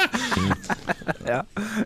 [1.25, 1.41] Ja.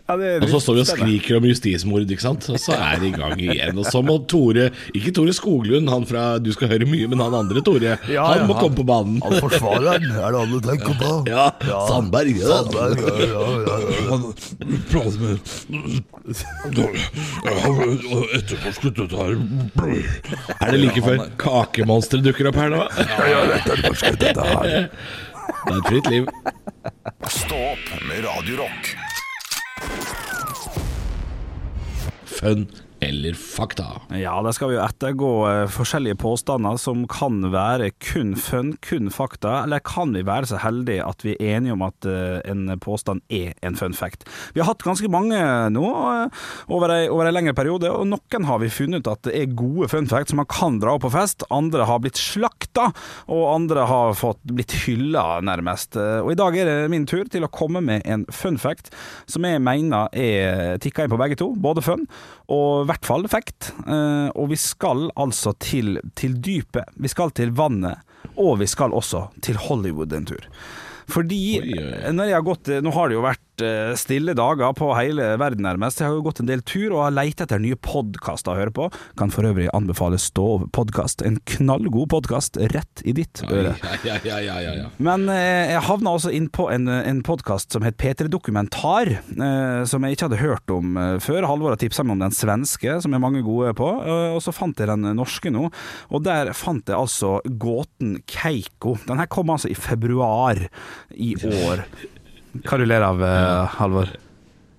[0.08, 2.48] Ja, Og så står vi og skriker om justismord, ikke sant?
[2.52, 3.78] og så er det i gang igjen.
[3.80, 7.34] Og så må Tore, ikke Tore Skoglund, han fra Du skal høre mye, men han
[7.38, 9.20] andre Tore, Ja, han ja, må han- komme på banen.
[9.24, 11.12] Han Forsvareren, er det alle tenker på?
[11.30, 11.48] Ja,
[11.88, 12.36] Sandberg.
[12.36, 12.62] Ja.
[14.90, 15.38] Prate med
[18.36, 19.36] Etterforsket dette her.
[20.60, 22.82] Er det like før kakemonsteret dukker opp her nå?
[24.20, 24.88] Det er
[25.76, 26.28] et fritt liv.
[27.30, 28.60] Stå opp med Radio
[32.42, 32.89] Rock.
[33.00, 33.84] Eller fakta?
[34.12, 39.08] Ja, der skal vi jo ettergå eh, forskjellige påstander som kan være kun fun, kun
[39.12, 42.68] fakta, eller kan vi være så heldige at vi er enige om at eh, en
[42.80, 44.26] påstand er en fun fact.
[44.52, 45.38] Vi har hatt ganske mange
[45.72, 49.56] nå eh, over ei lengre periode, og noen har vi funnet ut at det er
[49.56, 52.90] gode fun facts som man kan dra opp på fest, andre har blitt slakta,
[53.32, 55.96] og andre har fått blitt hylla nærmest.
[55.96, 58.92] Og i dag er det min tur til å komme med en fun fact
[59.30, 62.04] som jeg mener er tikka inn på begge to, både fun
[62.50, 63.72] og i hvert fall fact.
[63.86, 68.02] Eh, og vi skal altså til, til dypet, vi skal til vannet,
[68.36, 70.48] og vi skal også til Hollywood en tur.
[71.10, 72.12] Fordi oi.
[72.14, 75.64] når jeg har gått Nå har det jo vært eh, stille dager på hele verden
[75.66, 76.00] nærmest.
[76.00, 78.74] Jeg har jo gått en del tur og har lett etter nye podkaster å høre
[78.74, 78.88] på.
[79.20, 81.24] Kan for øvrig anbefale Stå over-podkast.
[81.26, 83.74] En knallgod podkast rett i ditt øre.
[84.04, 84.88] Ja, ja, ja, ja, ja.
[85.02, 89.82] Men eh, jeg havna også inn på en, en podkast som het P3 Dokumentar, eh,
[89.88, 91.48] som jeg ikke hadde hørt om eh, før.
[91.50, 94.54] Halvor har tipsa meg om den svenske, som er mange gode på, eh, og så
[94.54, 95.68] fant jeg den norske nå.
[96.10, 98.96] Og der fant jeg altså gåten Keiko.
[99.08, 100.66] Den her kom altså i februar
[101.14, 101.86] i år.
[102.66, 104.10] Hva du ler av, eh, Halvor?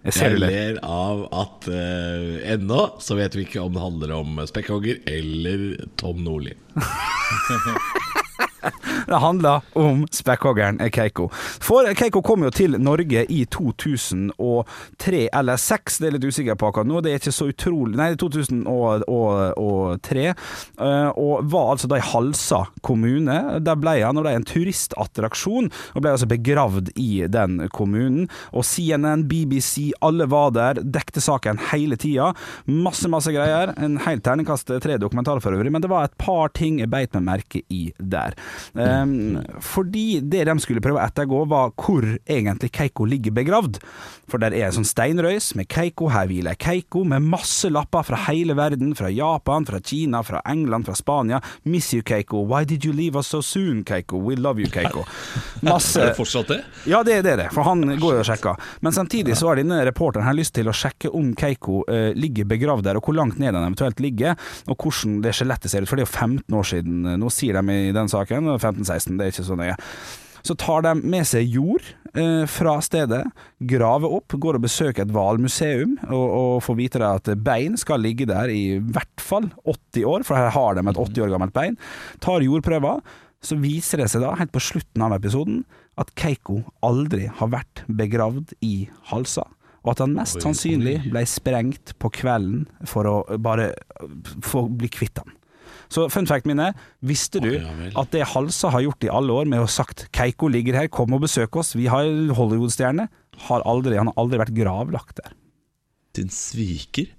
[0.02, 0.52] Jeg ser Jeg du ler.
[0.52, 5.86] ler av at uh, ennå så vet vi ikke om det handler om Spekkhogger eller
[6.02, 6.56] Tom Nordli.
[9.12, 11.28] Det handler om spekkhoggeren Keiko.
[11.62, 16.68] For Keiko kom jo til Norge i 2003 eller 2006, det er litt usikker på
[16.70, 17.02] akkurat nå.
[17.04, 20.26] Det er ikke så utrolig Nei, 2003.
[20.32, 23.38] eh, Og var altså da i Halsa kommune.
[23.64, 28.28] Der ble han, og det er en turistattraksjon, og ble altså begravd i den kommunen.
[28.54, 32.32] Og CNN, BBC, alle var der, dekte saken hele tida.
[32.66, 33.74] Masse, masse greier.
[33.82, 37.14] En helt terningkast tre dokumentar for øvrig, men det var et par ting jeg beit
[37.18, 38.36] meg merke i der.
[38.74, 43.82] Um, fordi det de skulle prøve å ettergå, var hvor egentlig Keiko ligger begravd.
[44.32, 48.20] For der er en sånn steinrøys med Keiko, her hviler Keiko, med masse lapper fra
[48.30, 51.42] hele verden, fra Japan, fra Kina, fra England, fra Spania.
[51.68, 52.46] Miss you, Keiko.
[52.48, 54.22] Why did you leave us so soon, Keiko?
[54.24, 55.04] We love you, Keiko.
[55.68, 56.62] Masse Er det fortsatt det?
[56.90, 58.72] ja, det er det, det, for han går jo og sjekker.
[58.82, 62.48] Men samtidig så har denne reporteren her lyst til å sjekke om Keiko eh, ligger
[62.50, 64.40] begravd der, og hvor langt ned han eventuelt ligger,
[64.72, 65.92] og hvordan det skjelettet ser ut.
[65.92, 69.26] For det er jo 15 år siden, nå sier de i den saken, 15-16, det
[69.26, 69.78] er ikke så nøye.
[70.42, 71.86] Så tar de med seg jord
[72.18, 73.22] eh, fra stedet,
[73.70, 78.26] graver opp, går og besøker et hvalmuseum og, og får vite at bein skal ligge
[78.30, 81.78] der i hvert fall 80 år, for her har de et 80 år gammelt bein.
[82.24, 83.04] Tar jordprøver,
[83.42, 85.64] så viser det seg da, helt på slutten av episoden,
[86.02, 89.46] at Keiko aldri har vært begravd i Halsa.
[89.82, 93.72] Og at han mest sannsynlig ble sprengt på kvelden for å bare
[94.46, 95.34] få bli kvitt han.
[95.92, 99.12] Så fun fact min er, visste du oh, ja at det Halsa har gjort i
[99.12, 102.08] alle år med å ha sagt 'Keiko ligger her, kom og besøk oss, vi har
[102.38, 103.10] Hollywood-stjerne',
[103.48, 105.34] har aldri, han har aldri vært gravlagt der.
[106.16, 107.10] Din sviker.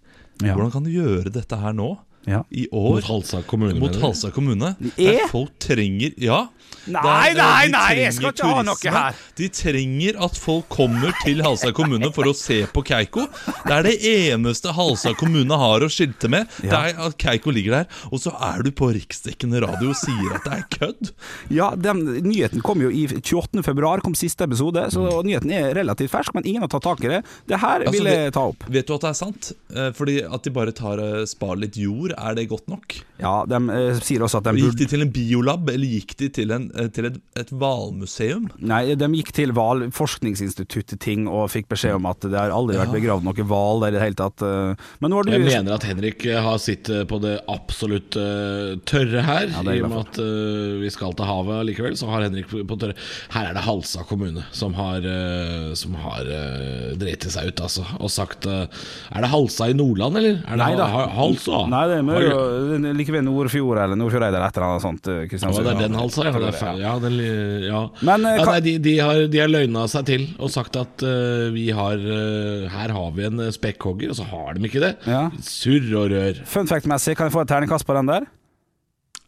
[0.43, 0.55] Ja.
[0.55, 1.95] Hvordan kan du gjøre dette her nå?
[2.27, 2.45] Ja.
[2.51, 3.01] I år?
[3.01, 3.97] Mot Halsa kommune, Mot?
[4.03, 4.77] Halsa kommune.
[4.97, 5.23] Er?
[5.23, 6.49] Der folk trenger Ja.
[6.89, 9.15] Nei, nei, nei, jeg skal ikke ha noe her.
[9.39, 13.29] De trenger at folk kommer til Halsa kommune for å se på Keiko.
[13.69, 16.49] Det er det eneste Halsa kommune har å skilte med.
[16.59, 17.87] Det er at Keiko ligger der.
[18.11, 21.13] Og så er du på riksdekkende radio og sier at det er kødd.
[21.55, 23.63] Ja, den Nyheten kom jo i 28.
[23.67, 25.27] februar, kom siste episode, så Mm.
[25.29, 27.23] nyheten er relativt fersk, men ingen har tatt tak i det.
[27.47, 28.65] Det her Altså, vil jeg ta opp.
[28.69, 29.53] Vet du at det er sant?
[29.77, 32.97] Eh, Fordi at de bare tar eh, spar litt jord, er det godt nok?
[33.23, 36.29] Ja, De eh, sier også at de Gikk de til en biolab, eller gikk de
[36.35, 38.49] til, en, eh, til et, et hvalmuseum?
[38.59, 43.27] Nei, de gikk til Hvalforskningsinstituttet-ting og fikk beskjed om at det har aldri vært begravd
[43.27, 44.43] noe hval der i det hele tatt.
[44.47, 44.91] eh.
[45.03, 48.17] Men nå har du Jeg mener at Henrik eh, har sitt eh, på det absolutt
[48.19, 49.49] uh, tørre her.
[49.53, 52.63] Ja, I og med at uh, vi skal til havet likevel, så har Henrik på
[52.69, 52.97] på tørre.
[53.35, 57.85] Her er det Halsa kommune som har, uh, som har uh, dreit seg ut, altså.
[58.03, 60.41] Og sagt Er det Halsa i Nordland, eller?
[60.47, 60.89] Er det Nei da.
[61.17, 61.65] Halsa?
[61.71, 64.83] Nei, det er Har og- er like ved Nordfjord eller Nordfjordeid eller et eller annet
[64.83, 65.07] sånt.
[65.09, 66.33] eh, Ja, det er den Halsa, ja.
[66.33, 66.81] Det er feil.
[66.81, 67.19] ja, den,
[67.67, 67.83] ja.
[68.03, 71.03] Men, eh, ja nei, de, de, har, de har løgna seg til og sagt at
[71.03, 74.81] uh, vi har uh, Her har vi en eh, spekkhogger, og så har de ikke
[74.81, 74.97] det.
[75.07, 75.31] Ja.
[75.41, 76.43] Surr og rør.
[76.47, 78.27] Fun fact-messig, kan jeg få et terningkast på den der?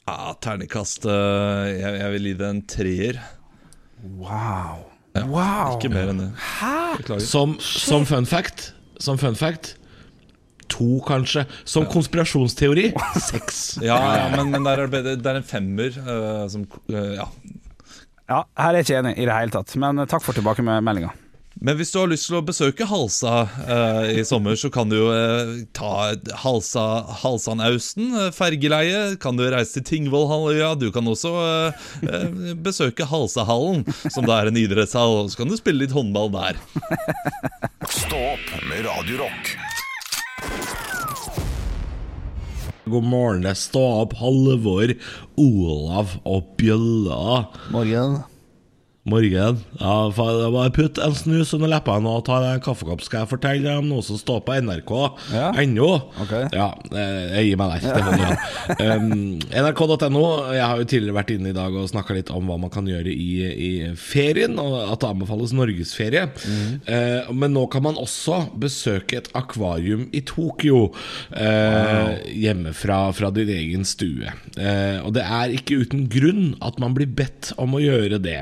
[0.08, 3.20] Ja, Terningkast uh, jeg, jeg vil gi det en treer.
[4.04, 4.84] Wow.
[5.30, 5.78] wow.
[5.78, 6.30] Ikke mer enn det.
[6.98, 7.24] Beklager.
[7.24, 9.76] Som, som fun fact Som fun fact
[10.72, 11.46] To, kanskje.
[11.68, 12.90] Som konspirasjonsteori
[13.31, 13.64] seks.
[13.85, 17.29] Ja, ja men, men der er det, det er en femmer uh, som uh, Ja.
[18.24, 21.11] Ja, her er jeg ikke enig i det hele tatt, men eh, takk for tilbakemeldinga.
[21.64, 24.96] Men hvis du har lyst til å besøke Halsa uh, i sommer, så kan du
[24.96, 26.85] jo uh, ta Halsa,
[27.22, 29.14] Halsanausten, uh, fergeleie.
[29.22, 30.72] Kan du reise til Tingvollhalvøya.
[30.81, 31.33] Du kan også
[32.64, 35.31] besøke Halsahallen, som da er en idrettshall.
[35.31, 36.59] Så kan du spille litt håndball der.
[37.87, 39.55] Stå opp med Radio Rock.
[42.94, 44.92] God morgen, det står opp Halvor,
[45.40, 47.48] Olav og Bjølla.
[47.74, 48.20] Morgen.
[49.04, 49.58] Morgen.
[49.76, 53.60] Ja, bare putt en snus under leppene og ta deg en kaffekopp, skal jeg fortelle
[53.66, 54.92] deg om noe som står på NRK
[55.34, 55.50] Ja.
[55.60, 55.88] ennå.
[56.22, 56.32] Ok.
[56.56, 58.38] Ja, eh, jeg gir meg der.
[58.80, 60.22] Um, NRK.no.
[60.56, 62.88] Jeg har jo tidligere vært inne i dag og snakka litt om hva man kan
[62.88, 66.24] gjøre i, i ferien, og at det anbefales norgesferie.
[66.88, 70.86] Eh, men nå kan man også besøke et akvarium i Tokyo.
[71.36, 74.32] Eh, Hjemmefra fra din egen stue.
[74.56, 78.40] Uh, og det er ikke uten grunn at man blir bedt om å gjøre det.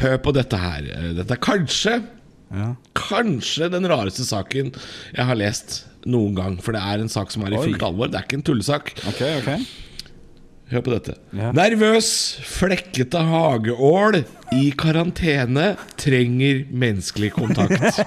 [0.00, 0.86] Hør på dette her.
[0.96, 1.98] Eh, Dette er kanskje
[2.92, 4.74] Kanskje den rareste saken
[5.16, 6.58] jeg har lest noen gang.
[6.60, 8.10] For det er en sak som er i fullt alvor.
[8.12, 8.92] Det er ikke en tullesak.
[9.08, 9.50] Ok, ok.
[10.72, 11.18] Hør på dette.
[11.36, 11.50] Ja.
[11.52, 12.06] Nervøs,
[12.48, 14.22] flekkete hageål
[14.56, 18.00] i karantene trenger menneskelig kontakt.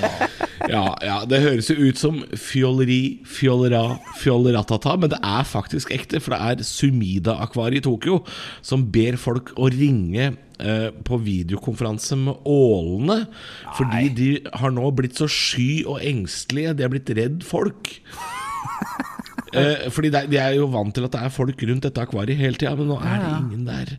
[0.74, 6.22] ja, ja, det høres jo ut som fjolleri, fjollera, fjolleratata, men det er faktisk ekte.
[6.22, 8.20] For det er Sumida-akvariet i Tokyo
[8.62, 13.24] som ber folk å ringe eh, på videokonferanse med ålene.
[13.74, 14.30] Fordi de
[14.62, 16.78] har nå blitt så sky og engstelige.
[16.78, 17.96] De er blitt redd folk.
[19.54, 22.40] Eh, fordi de, de er jo vant til at det er folk rundt dette akvariet
[22.40, 23.94] hele tida, men nå er det ingen der.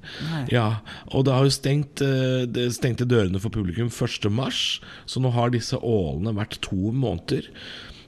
[0.51, 0.67] Ja,
[1.13, 5.53] Og det har jo stengt eh, Det stengte dørene for publikum 1.3, så nå har
[5.55, 7.49] disse ålene vært to måneder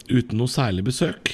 [0.08, 1.34] uten noe særlig besøk.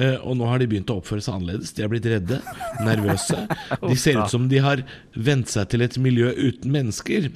[0.00, 1.74] Eh, og nå har de begynt å oppføre seg annerledes.
[1.76, 2.38] De er blitt redde,
[2.84, 3.42] nervøse.
[3.88, 4.80] De ser ut som de har
[5.12, 7.28] vent seg til et miljø uten mennesker.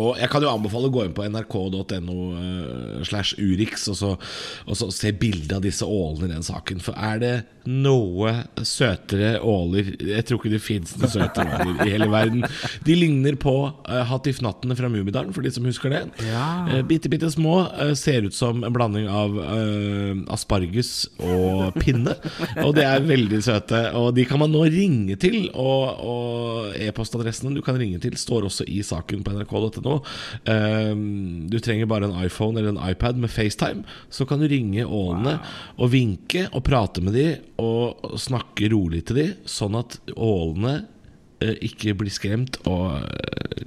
[0.00, 4.12] Og jeg kan jo anbefale å gå inn på nrk.no eh, slash urix og så,
[4.66, 6.82] og så se bilde av disse ålene i den saken.
[6.84, 8.32] For er det noe
[8.66, 12.44] søtere åler Jeg tror ikke det fins noe søtere åler i hele verden.
[12.84, 16.02] De ligner på uh, Hattifnattene fra Mummidalen, for de som husker det.
[16.68, 17.62] Eh, bitte, bitte små.
[17.78, 20.92] Uh, ser ut som en blanding av uh, asparges
[21.24, 22.16] og pinne.
[22.64, 23.80] Og de er veldig søte.
[23.98, 25.48] Og de kan man nå ringe til.
[25.50, 29.98] Og, og e-postadressene du kan ringe til, står også i saken på nrk.no.
[30.48, 31.04] Um,
[31.50, 35.38] du trenger bare en iPhone eller en iPad med FaceTime, så kan du ringe ålene
[35.78, 37.28] og vinke og prate med de
[37.62, 40.76] og snakke rolig til de, sånn at ålene
[41.44, 43.64] eh, ikke blir skremt og eh,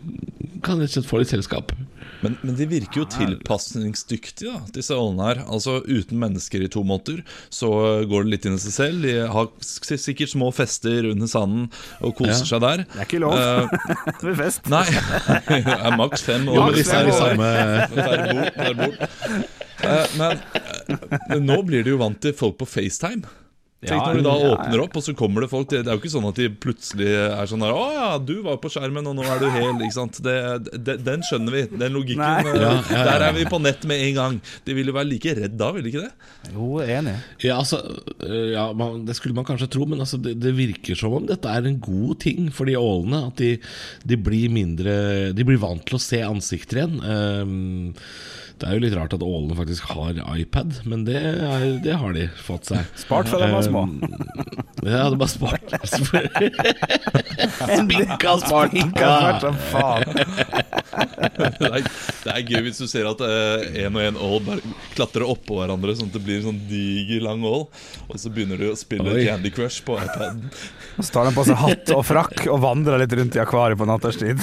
[0.65, 1.73] kan rett og slett få litt selskap.
[2.23, 5.41] Men, men de virker jo tilpasningsdyktige, da, disse ålene her.
[5.45, 7.21] Altså Uten mennesker i to måneder,
[7.53, 7.69] så
[8.09, 9.05] går det litt inn i seg selv.
[9.05, 11.67] De har sikkert små fester under sanden
[12.01, 12.49] og koser Ja.
[12.53, 12.85] seg der.
[12.89, 13.37] Det er ikke lov.
[14.23, 14.69] med er fest.
[14.71, 14.85] nei.
[15.67, 16.57] Det er maks fem år.
[16.65, 17.49] men hvis det er i samme
[17.93, 18.99] Det er bort, det er bort.
[19.87, 20.39] Eh, Men,
[21.29, 23.23] uh, nå blir de jo vant til folk på FaceTime.
[23.85, 25.67] Tenk når du da åpner opp, og så kommer det folk.
[25.69, 28.39] Det, det er jo ikke sånn at de plutselig er sånn der 'Å ja, du
[28.41, 30.17] var på skjermen, og nå er du hel.' Ikke sant?
[30.25, 30.33] Det,
[30.81, 31.61] det, den skjønner vi.
[31.77, 32.23] Den logikken.
[32.25, 33.03] Eh, Ja, ja, ja.
[33.05, 34.39] Der er vi på nett med en gang.
[34.65, 36.55] De ville være like redd da, ville de ikke det?
[36.55, 37.13] Jo, enig.
[37.45, 37.83] Ja, altså,
[38.25, 41.45] ja, man, Det skulle man kanskje tro, men altså, det, det virker som om dette
[41.45, 43.27] er en god ting for de ålene.
[43.29, 43.59] At de,
[44.09, 44.97] de blir mindre
[45.37, 46.97] De blir vant til å se ansikter igjen.
[47.05, 47.93] Um,
[48.57, 52.15] det er jo litt rart at ålene faktisk har iPad, men det, er, det har
[52.15, 52.87] de fått seg.
[52.97, 53.83] Spart for dem, var små.
[54.83, 55.67] jeg ja, det bare spart.
[57.77, 58.71] Spinka spart.
[58.73, 60.05] Spinka vært som faen.
[61.37, 61.83] Det er,
[62.23, 65.93] det er gøy hvis du ser at én og én ål bare klatrer oppå hverandre,
[65.97, 67.67] sånn at det blir en sånn diger, lang ål.
[68.07, 69.25] Og så begynner du å spille Oi.
[69.27, 70.47] Candy Crush på iPaden.
[70.97, 73.87] Så tar han på seg hatt og frakk og vandrer litt rundt i akvariet på
[73.89, 74.41] natterstid.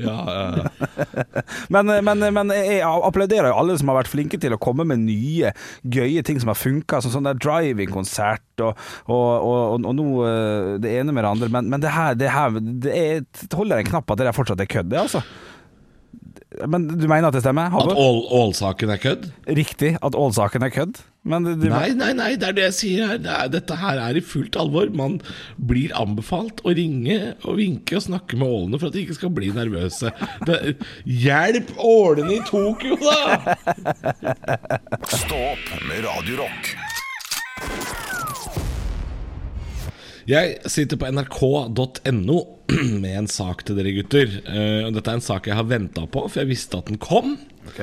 [0.00, 0.70] Ja, ja.
[1.72, 5.02] Men, men, men jeg applauderer jo alle som har vært flinke til å komme med
[5.04, 5.52] nye,
[5.82, 8.78] gøye ting som har funka, som sånn der driving-konsert og,
[9.08, 11.50] og, og, og nå eh, det ene med det andre.
[11.56, 13.24] Men, men det her, det her det, er,
[13.56, 15.24] holder en knapp at det der fortsatt er kødd, det, altså.
[16.70, 17.72] Men du mener at det stemmer?
[17.74, 19.26] At ål, ålsaken er kødd?
[19.58, 21.00] Riktig at Ål-saken er kødd?
[21.24, 23.20] Men du, Nei, nei, nei, det er det jeg sier her.
[23.24, 24.90] Det er, dette her er i fullt alvor.
[24.92, 25.16] Man
[25.56, 27.18] blir anbefalt å ringe
[27.48, 30.12] og vinke og snakke med ålene for at de ikke skal bli nervøse.
[30.46, 30.58] Det,
[31.08, 33.56] hjelp ålene i Tokyo, da!
[35.08, 36.74] Stå opp med Radio Rock.
[40.30, 42.38] Jeg sitter på nrk.no
[43.04, 44.38] med en sak til dere gutter.
[44.48, 47.36] Eh, dette er en sak jeg har venta på, for jeg visste at den kom.
[47.68, 47.82] Ok.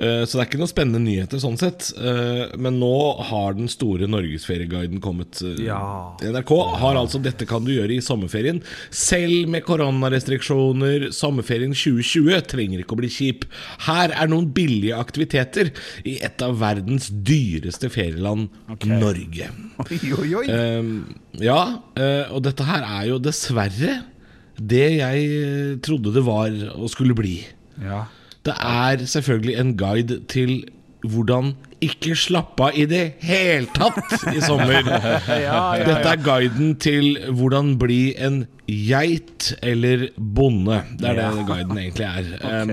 [0.00, 1.88] Eh, Så det er ikke noen spennende nyheter sånn sett.
[1.98, 2.90] Eh, Men nå
[3.30, 5.42] har den store Norgesferieguiden kommet.
[5.42, 6.14] eh, Ja.
[6.22, 8.62] NRK har altså 'Dette kan du gjøre i sommerferien'.
[8.90, 13.44] Selv med koronarestriksjoner, sommerferien 2020 trenger ikke å bli kjip.
[13.86, 15.72] Her er noen billige aktiviteter
[16.06, 18.48] i et av verdens dyreste ferieland,
[18.86, 19.50] Norge.
[19.90, 20.46] Oi, oi, oi.
[20.46, 21.78] Ehm, ja,
[22.30, 24.04] og dette her er jo dessverre
[24.60, 27.44] det jeg trodde det var og skulle bli.
[27.82, 28.06] Ja.
[28.48, 30.60] Det er selvfølgelig en guide til
[31.06, 31.52] hvordan
[31.84, 34.82] ikke slappe av i det hele tatt i sommer.
[35.88, 40.80] Dette er guiden til hvordan bli en geit eller bonde.
[40.98, 42.34] Det er det guiden egentlig er.
[42.48, 42.72] Um,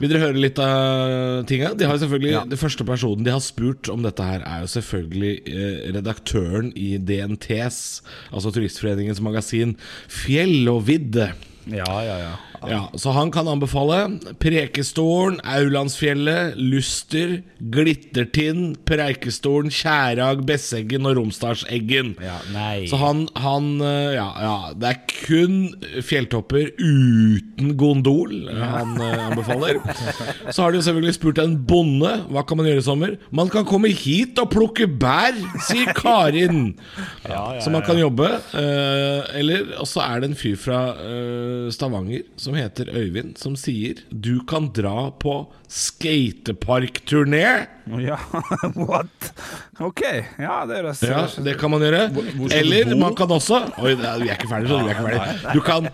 [0.00, 1.72] vil dere høre litt av tinga?
[1.76, 5.32] De har selvfølgelig, Det første personen de har spurt om dette her, er jo selvfølgelig
[5.50, 8.00] eh, redaktøren i DNTs,
[8.32, 9.76] altså Turistforeningens magasin
[10.08, 11.32] Fjell og vidde.
[11.68, 12.32] ja, ja, ja.
[12.68, 17.38] Ja, Så han kan anbefale Prekestolen, Aulandsfjellet, Luster,
[17.72, 22.14] Glittertind, Preikestolen, Kjærag, Besseggen og Romsdalseggen.
[22.20, 22.84] Ja, nei.
[22.90, 25.56] Så han, han eh, ja, ja, det er kun
[26.04, 29.80] fjelltopper uten gondol han eh, anbefaler.
[30.54, 33.16] Så har de jo selvfølgelig spurt en bonde hva kan man gjøre i sommer.
[33.34, 35.36] Man kan komme hit og plukke bær,
[35.68, 36.74] sier Karin.
[37.62, 38.28] Så man kan jobbe.
[38.54, 44.00] eller Og så er det en fyr fra eh, Stavanger som heter Øyvind, som sier
[44.10, 45.34] du kan dra på
[45.70, 47.66] skateparkturné.
[48.00, 48.18] Ja,
[48.88, 49.32] what?
[49.78, 50.02] Ok,
[50.38, 52.06] ja, det høres Ja, det kan man gjøre.
[52.54, 55.54] Eller man kan også Oi, vi er ikke ferdige, så vi er ikke ferdige.
[55.54, 55.90] Du kan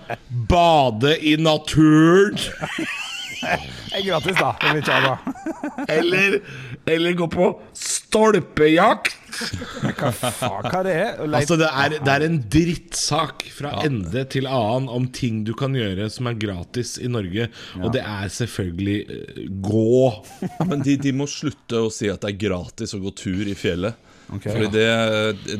[0.50, 2.38] bade i naturen.
[4.06, 4.54] gratis, da.
[5.88, 6.40] Eller,
[6.86, 9.16] eller gå på stolpejakt.
[9.36, 10.96] Hva faen, hva er det?
[11.22, 15.52] Å Altså, det er, det er en drittsak fra ende til annen om ting du
[15.58, 17.48] kan gjøre som er gratis i Norge,
[17.80, 20.00] og det er selvfølgelig uh, gå.
[20.70, 23.56] Men de, de må slutte å si at det er gratis å gå tur i
[23.58, 24.02] fjellet.
[24.26, 24.86] Fordi det,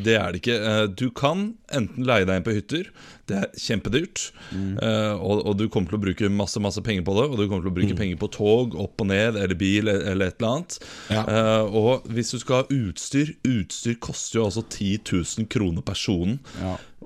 [0.02, 0.54] det er det ikke.
[0.58, 2.88] Eh, Du kan enten leie deg inn på hytter.
[3.26, 4.30] Det er kjempedyrt.
[4.54, 7.24] eh, Og, og du kommer til å bruke masse masse penger på det.
[7.30, 10.28] Og du kommer til å bruke penger på tog, opp og ned, eller bil, eller
[10.28, 10.78] et eller annet.
[11.10, 11.24] Ja.
[11.26, 16.38] Uh, Og hvis du skal ha utstyr Utstyr koster jo altså 10 000 kroner personen.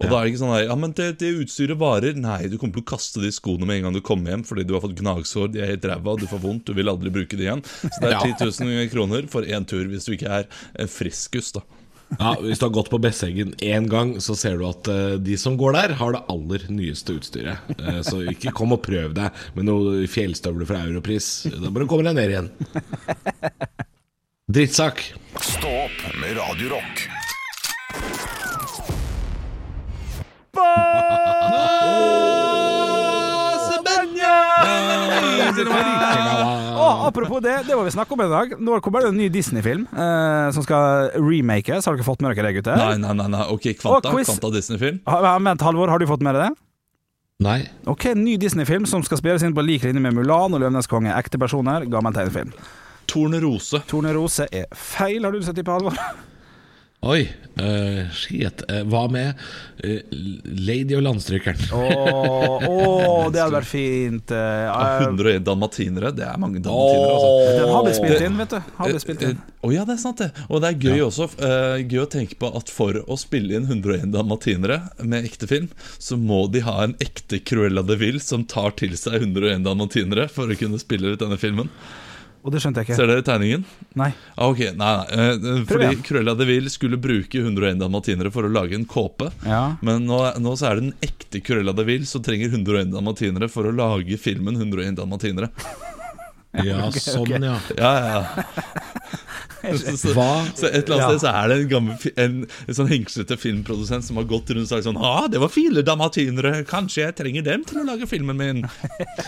[0.00, 2.14] Og da er det ikke sånn her, Ja, men det, det utstyret varer.
[2.16, 4.64] Nei, du kommer til å kaste de skoene med en gang du kommer hjem fordi
[4.64, 7.36] du har fått gnagsår, de er helt ræva, du får vondt, du vil aldri bruke
[7.36, 7.60] de igjen.
[7.82, 11.64] Så det er 10 000 kroner for én tur hvis du ikke er friskus, da.
[12.18, 15.36] Ja, Hvis du har gått på Besseggen én gang, så ser du at eh, de
[15.38, 17.70] som går der, har det aller nyeste utstyret.
[17.78, 21.30] Eh, så ikke kom og prøv deg med noen fjellstøvler fra Europris.
[21.54, 22.50] Da bare kommer deg ned igjen.
[24.50, 25.04] Drittsak.
[25.38, 26.80] Stå opp med Radio
[35.68, 37.06] Rock.
[37.10, 38.54] Apropos det, det må vi snakke om i dag.
[38.60, 41.86] Nå kommer det en ny Disney-film eh, som skal remakes.
[41.88, 42.76] Har dere fått med dere det, gutter?
[42.80, 43.44] Nei, nei, nei, nei.
[43.54, 45.00] ok, Kvanta, Kvanta Disney-film.
[45.10, 46.50] Ha- Vent, Halvor, har du fått med deg det?
[47.40, 47.58] Nei.
[47.88, 51.12] Ok, ny Disney-film som skal spilles inn på lik linje med Mulan og Løvenes konge.
[51.16, 52.52] Ekte personer, gammel tegnefilm.
[53.10, 53.80] Tornerose.
[53.90, 55.96] Tornerose er feil, har du sett på Halvor?
[57.00, 57.28] Oi,
[57.60, 58.62] Uh, shit.
[58.70, 59.36] Uh, hva med
[59.84, 60.12] uh,
[60.64, 61.58] Lady og landstrykeren?
[61.76, 64.32] Åh, oh, det hadde vært fint.
[64.32, 67.12] eh, 101 dalmatinere, det er mange dalmatinere.
[67.12, 67.58] Altså.
[67.58, 68.58] Den har blitt spilt inn, vet du.
[68.78, 69.40] Har blitt spilt inn.
[69.60, 70.30] Å ja, det er sant det.
[70.48, 73.68] Og det er gøy også eh, Gøy å tenke på at for å spille inn
[73.68, 75.68] 101 dalmatinere med ekte film,
[76.00, 80.30] så må de ha en ekte Cruella de Vil som tar til seg 101 dalmatinere
[80.32, 81.68] for å kunne spille ut denne filmen.
[82.40, 82.96] Og det skjønte jeg ikke.
[82.96, 83.64] Ser dere tegningen?
[84.00, 84.08] Nei.
[84.32, 86.04] Ah, ok, nei, nei eh, Fordi igjen.
[86.06, 89.28] Cruella de Vil skulle bruke 101 dalmatinere for å lage en kåpe.
[89.44, 89.76] Ja.
[89.84, 93.50] Men nå, nå så er det den ekte Cruella de Vil som trenger 101 dalmatinere
[93.52, 95.52] for å lage filmen 101 dalmatinere.
[96.64, 97.58] Ja, sånn, ja.
[97.76, 98.46] Ja, ja, ja.
[99.60, 101.08] Så, så, Hva så et eller annet Ja.
[101.10, 104.64] sted så er det en gammel en, en sånn hengslete filmprodusent som har gått rundt
[104.66, 108.08] og sagt sånn ah, det var file dalmatinere, kanskje jeg trenger dem til å lage
[108.10, 108.62] filmen min.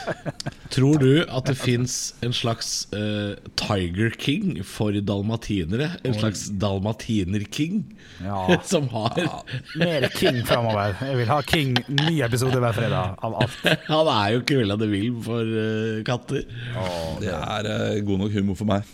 [0.72, 5.90] Tror du at det fins en slags uh, Tiger King for dalmatinere?
[6.06, 7.82] En slags dalmatiner-king?
[8.24, 8.56] Ja.
[8.72, 9.18] Som har
[9.76, 10.96] Mer King framover.
[11.04, 13.68] Jeg vil ha King ny episode hver fredag av alt.
[13.92, 16.46] Han er jo Cruella de Vil for uh, katter.
[17.20, 18.88] Det er uh, god nok humor for meg.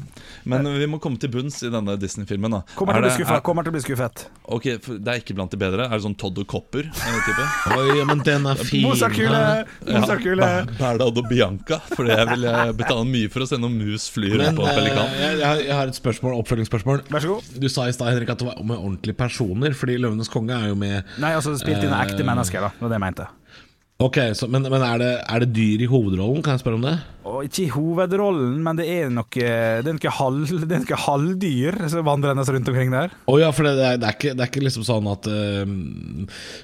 [0.49, 2.51] Men vi må komme til bunns i denne Disney-filmen.
[2.51, 4.27] da Kommer til Er er- Kommer til å bli skuffet.
[4.49, 5.87] Ok, for Det er ikke blant de bedre.
[5.87, 7.47] Er det sånn Todd og Copper-type?
[7.79, 8.83] Oi, men den er fin.
[8.87, 9.67] Mozartkule!
[9.87, 10.49] Mozartkule!
[10.79, 11.81] Berdad og Bianca.
[11.95, 14.75] For det vil jeg betale mye for å se noen mus flyr Men på en
[14.79, 15.11] Pelikan.
[15.19, 17.03] jeg, jeg har- jeg har et spørsmål, oppfølgingsspørsmål.
[17.09, 17.43] Vær så god.
[17.61, 20.69] Du sa i stad Henrik, at det var med ordentlige personer, fordi 'Løvenes konge' er
[20.69, 22.69] jo med Nei, altså spilt inn av ekte mennesker, da.
[22.69, 23.27] Det var det jeg mente.
[23.99, 26.39] Ok, så, Men, men er, det, er det dyr i hovedrollen?
[26.47, 26.93] Kan jeg spørre om det?
[27.27, 30.99] Og ikke i hovedrollen, men det er noe Det er noe, halv, det er noe
[31.03, 33.17] halvdyr som vandrer rundt omkring der.
[33.27, 35.27] Å ja, for det, det, er, det, er ikke, det er ikke liksom sånn at
[35.27, 35.73] uh,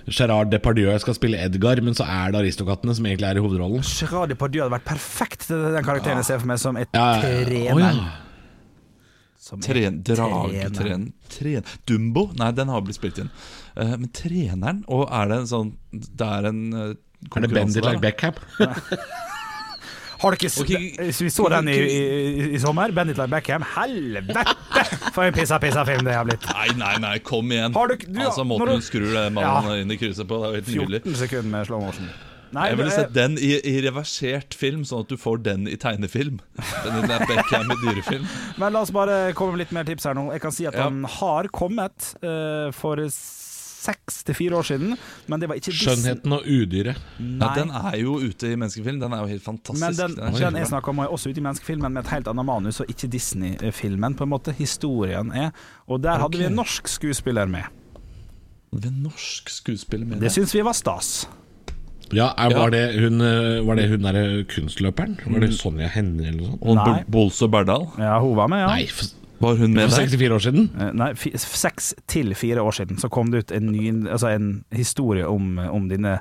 [0.07, 3.83] Gerard Depardieu skal spille Edgar, men så er det Aristokattene som egentlig er i hovedrollen.
[3.83, 7.09] Gerard Depardieu hadde vært perfekt til den karakteren jeg ser for meg som et Ja,
[7.19, 7.49] ja, ja.
[7.51, 7.75] trener.
[7.75, 8.21] Oh, ja.
[9.45, 10.31] Som Tren, trener.
[10.31, 11.03] dragetren
[11.35, 12.29] tren, Dumbo?
[12.39, 13.35] Nei, den har blitt spilt inn.
[13.75, 14.85] Uh, men treneren?
[14.87, 16.95] Og er det en sånn Det er en uh,
[17.37, 18.35] Er det Bendit like Beckham?
[20.25, 22.93] Har du ikke s- Vi så den i, i, i sommer.
[22.97, 23.65] Bendit like Beckham.
[23.75, 24.45] Helvete!
[25.15, 26.47] For en pissa-pissa-film det har blitt.
[26.55, 27.75] Nei, nei, nei, kom igjen.
[27.77, 29.75] Har du du- altså, Måten du- hun skrur mannen ja.
[29.83, 31.03] inn i krysset på, det er jo helt nydelig.
[31.05, 32.09] 14 sekunder med slow motion.
[32.55, 35.75] Nei, Jeg ville sett den i, i reversert film, sånn at du får den i
[35.83, 36.37] tegnefilm.
[36.85, 38.29] Den i Beckham i dyrefilm.
[38.63, 40.29] Men la oss bare komme med litt mer tips her nå.
[40.33, 40.85] Jeg kan si at Ja.
[40.87, 43.03] han har kommet uh, for
[43.85, 44.97] seks til fire år siden,
[45.29, 45.93] men det var ikke Disney.
[45.93, 46.99] Skjønnheten og udyret.
[47.21, 48.99] Ja, den er jo ute i menneskefilm.
[49.05, 49.85] Den er jo helt fantastisk.
[49.85, 52.29] Men den, Den den jeg snakker om er også ute i menneskefilmen med et helt
[52.33, 54.53] annet manus, og ikke Disney-filmen, på en måte.
[54.57, 55.51] Historien er.
[55.87, 57.63] Og der hadde vi en norsk skuespiller med.
[58.75, 61.29] Det norsk skuespiller med Det syns vi var stas.
[62.13, 62.59] Ja, er, Ja.
[62.59, 65.15] Var det hun, eh, var det hun der kunstløperen?
[65.27, 66.63] Var det Sonja Hennie eller noe sånt?
[66.63, 66.85] Og Nei.
[66.85, 67.87] Bol- Bolse Berdal.
[67.99, 68.67] Ja, hun var med, ja.
[68.67, 69.07] Nei, for,
[69.43, 70.09] Var hun med for der?
[70.09, 70.67] 64 år siden?
[70.79, 71.11] Eh, Nei,
[71.43, 75.59] seks til fire år siden så kom det ut en, ny, altså en historie om,
[75.59, 76.19] om dine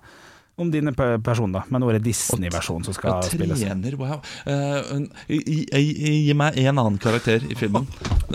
[0.55, 1.65] om dine personer.
[1.73, 3.57] Men nå er det Disney-versjonen som skal Ja, spilles.
[3.63, 4.19] trener, wow.
[4.45, 7.87] Uh, gi, gi, gi meg en annen karakter i filmen.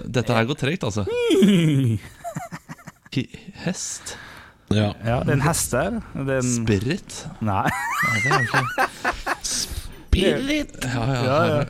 [0.02, 1.06] Dette her går tregt, altså.
[3.64, 4.16] Hest?
[4.70, 4.92] Ja.
[5.02, 5.96] Ja, det er en hest der.
[6.14, 7.14] Det er en Spirit?
[7.40, 7.64] Nei.
[7.70, 8.62] Nei, det er ikke
[10.08, 10.76] Spirit!
[10.82, 11.22] Ja, ja.
[11.22, 11.64] Ja, ja.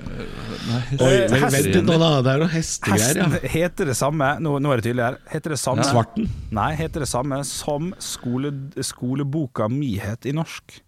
[0.90, 3.40] Det er noe hestegreier, Hesten ja.
[3.52, 5.18] heter det samme Nå, nå er det tydelig her.
[5.32, 6.28] Heter det samme Svarten.
[6.54, 8.52] Nei, heter det samme som skole,
[8.84, 10.80] skoleboka mi het i norsk.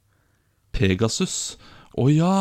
[0.77, 1.37] Pegasus.
[1.99, 2.35] Å ja!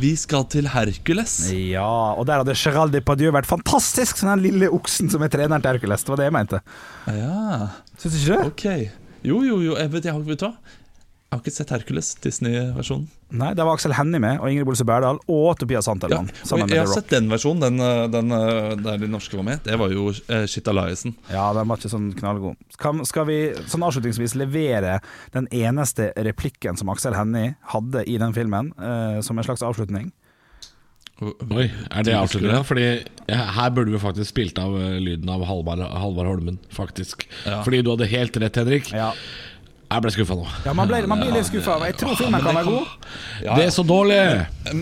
[0.00, 1.34] Vi skal til Hercules.
[1.52, 5.62] Ja, og der hadde Gerald Depardieu vært fantastisk som den lille oksen som er treneren
[5.64, 6.06] til Hercules.
[6.06, 6.62] Det var det jeg mente.
[7.12, 7.68] Ja,
[8.00, 8.46] Syns du ikke det?
[8.48, 8.64] ok.
[9.24, 9.76] Jo, jo, jo.
[9.80, 10.80] Jeg vet, jeg har, vet du hva?
[11.34, 13.08] Jeg har ikke sett Hercules, Disney-versjonen.
[13.34, 16.28] Nei, der var Aksel Hennie med, og Ingrid Bolse Berdal, og Tobias Santelmann.
[16.30, 16.92] Ja, jeg med har The Rock.
[16.94, 19.64] sett den versjonen, den, eh, den eh, der de norske var med.
[19.66, 21.16] Det var jo uh, Shit Eliassen.
[21.32, 22.60] Ja, den var ikke sånn knallgod.
[22.78, 25.00] Kan, skal vi sånn avslutningsvis levere
[25.34, 30.12] den eneste replikken som Aksel Hennie hadde i den filmen, uh, som en slags avslutning?
[31.18, 32.60] Oi, er det avslutninga?
[32.66, 32.86] Fordi
[33.26, 37.26] her burde vi faktisk spilt av lyden av Halvard Holmen, faktisk.
[37.42, 37.64] Ja.
[37.66, 38.94] Fordi du hadde helt rett, Henrik.
[38.94, 39.10] Ja,
[39.90, 40.46] Jeg ble skuffa nå.
[40.64, 41.76] ja man, ble, man blir litt skuffa.
[41.86, 43.10] Jeg tror filmen kan være god.
[43.44, 44.18] Ja, Det er så dårlig!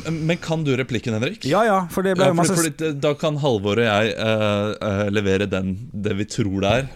[0.07, 1.45] Men men kan du replikken, Henrik?
[1.49, 5.05] Ja ja, for det ble Ja, masse fordi, da kan Halvor og jeg uh, uh,
[5.12, 6.88] levere den det vi tror det er.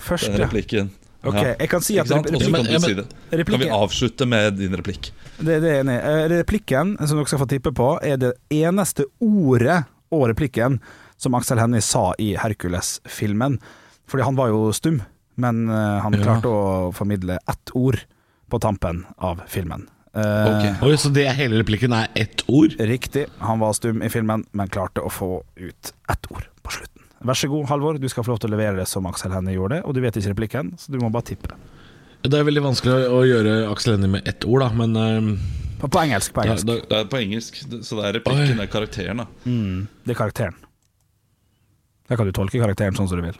[0.00, 0.90] Først, Den replikken.
[1.20, 2.08] Ok, jeg kan si at?
[2.08, 3.06] Ja, men- kan ja, men- si det.
[3.46, 5.10] Kan vi avslutte med din replikk?
[5.40, 5.98] det, det er jeg enig.
[5.98, 6.00] i.
[6.00, 10.80] Eh, Replikken som dere skal få tippe på, er det eneste ordet og replikken
[11.20, 13.58] som Aksel Hennie sa i Hercules-filmen.
[14.08, 15.02] Fordi han var jo stum,
[15.40, 16.22] men eh, han Ja.
[16.26, 17.98] klarte å formidle ett ord
[18.50, 19.86] på tampen av filmen.
[20.14, 20.82] Eh, Ok.
[20.88, 22.74] Oi, Så det hele replikken er ett ord?
[22.78, 27.04] Riktig, han var stum i filmen, men klarte å få ut ett ord på slutten.
[27.22, 29.54] Vær så god, Halvor, du skal få lov til å levere det som Aksel Hennie
[29.54, 31.52] gjorde det, og du vet ikke replikken, så du må bare tippe.
[32.24, 35.36] Det er veldig vanskelig å gjøre Aksel Hennie med ett ord, da, men uh,
[35.80, 36.66] På, på engelsk, på da, engelsk.
[36.66, 39.22] da, Det er på engelsk, så det er replikken, det er karakteren.
[39.22, 40.56] da Det er karakteren.
[42.10, 43.36] Der kan du tolke karakteren sånn som du vil.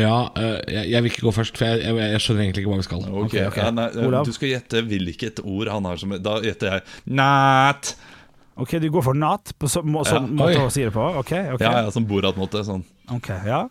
[0.00, 2.72] Ja, eh, jeg, jeg vil ikke gå først, for jeg, jeg, jeg skjønner egentlig ikke
[2.72, 3.04] hva vi skal.
[3.04, 3.44] Ok, okay.
[3.50, 3.60] ok.
[3.60, 4.26] Ja, nei, Olav?
[4.28, 7.94] Du skal gjette hvilket ord han har som Da gjetter jeg nat.
[8.54, 10.36] Ok, du går for nat på så, må, sånn Ja.
[10.38, 10.66] måte Oi.
[10.68, 11.06] å si det på?
[11.20, 11.64] Ok, ok.
[11.64, 12.62] Ja, ja, som Borat-måte.
[12.66, 12.84] Sånn.
[13.14, 13.64] Ok, ja.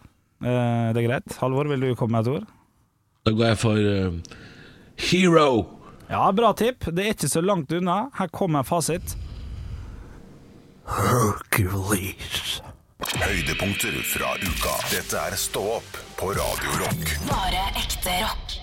[0.43, 1.37] Uh, det er greit.
[1.39, 2.49] Halvor, vil du komme med et ord?
[3.23, 4.41] Da går jeg for uh,
[5.07, 5.47] Hero.
[6.11, 6.83] Ja, bra tipp.
[6.91, 8.09] Det er ikke så langt unna.
[8.19, 9.15] Her kommer fasit.
[10.83, 12.59] Hercules.
[13.23, 14.75] Høydepunkter fra uka.
[14.91, 17.29] Dette er Stå opp på Radio Rock.
[17.29, 18.62] Bare ekte rock.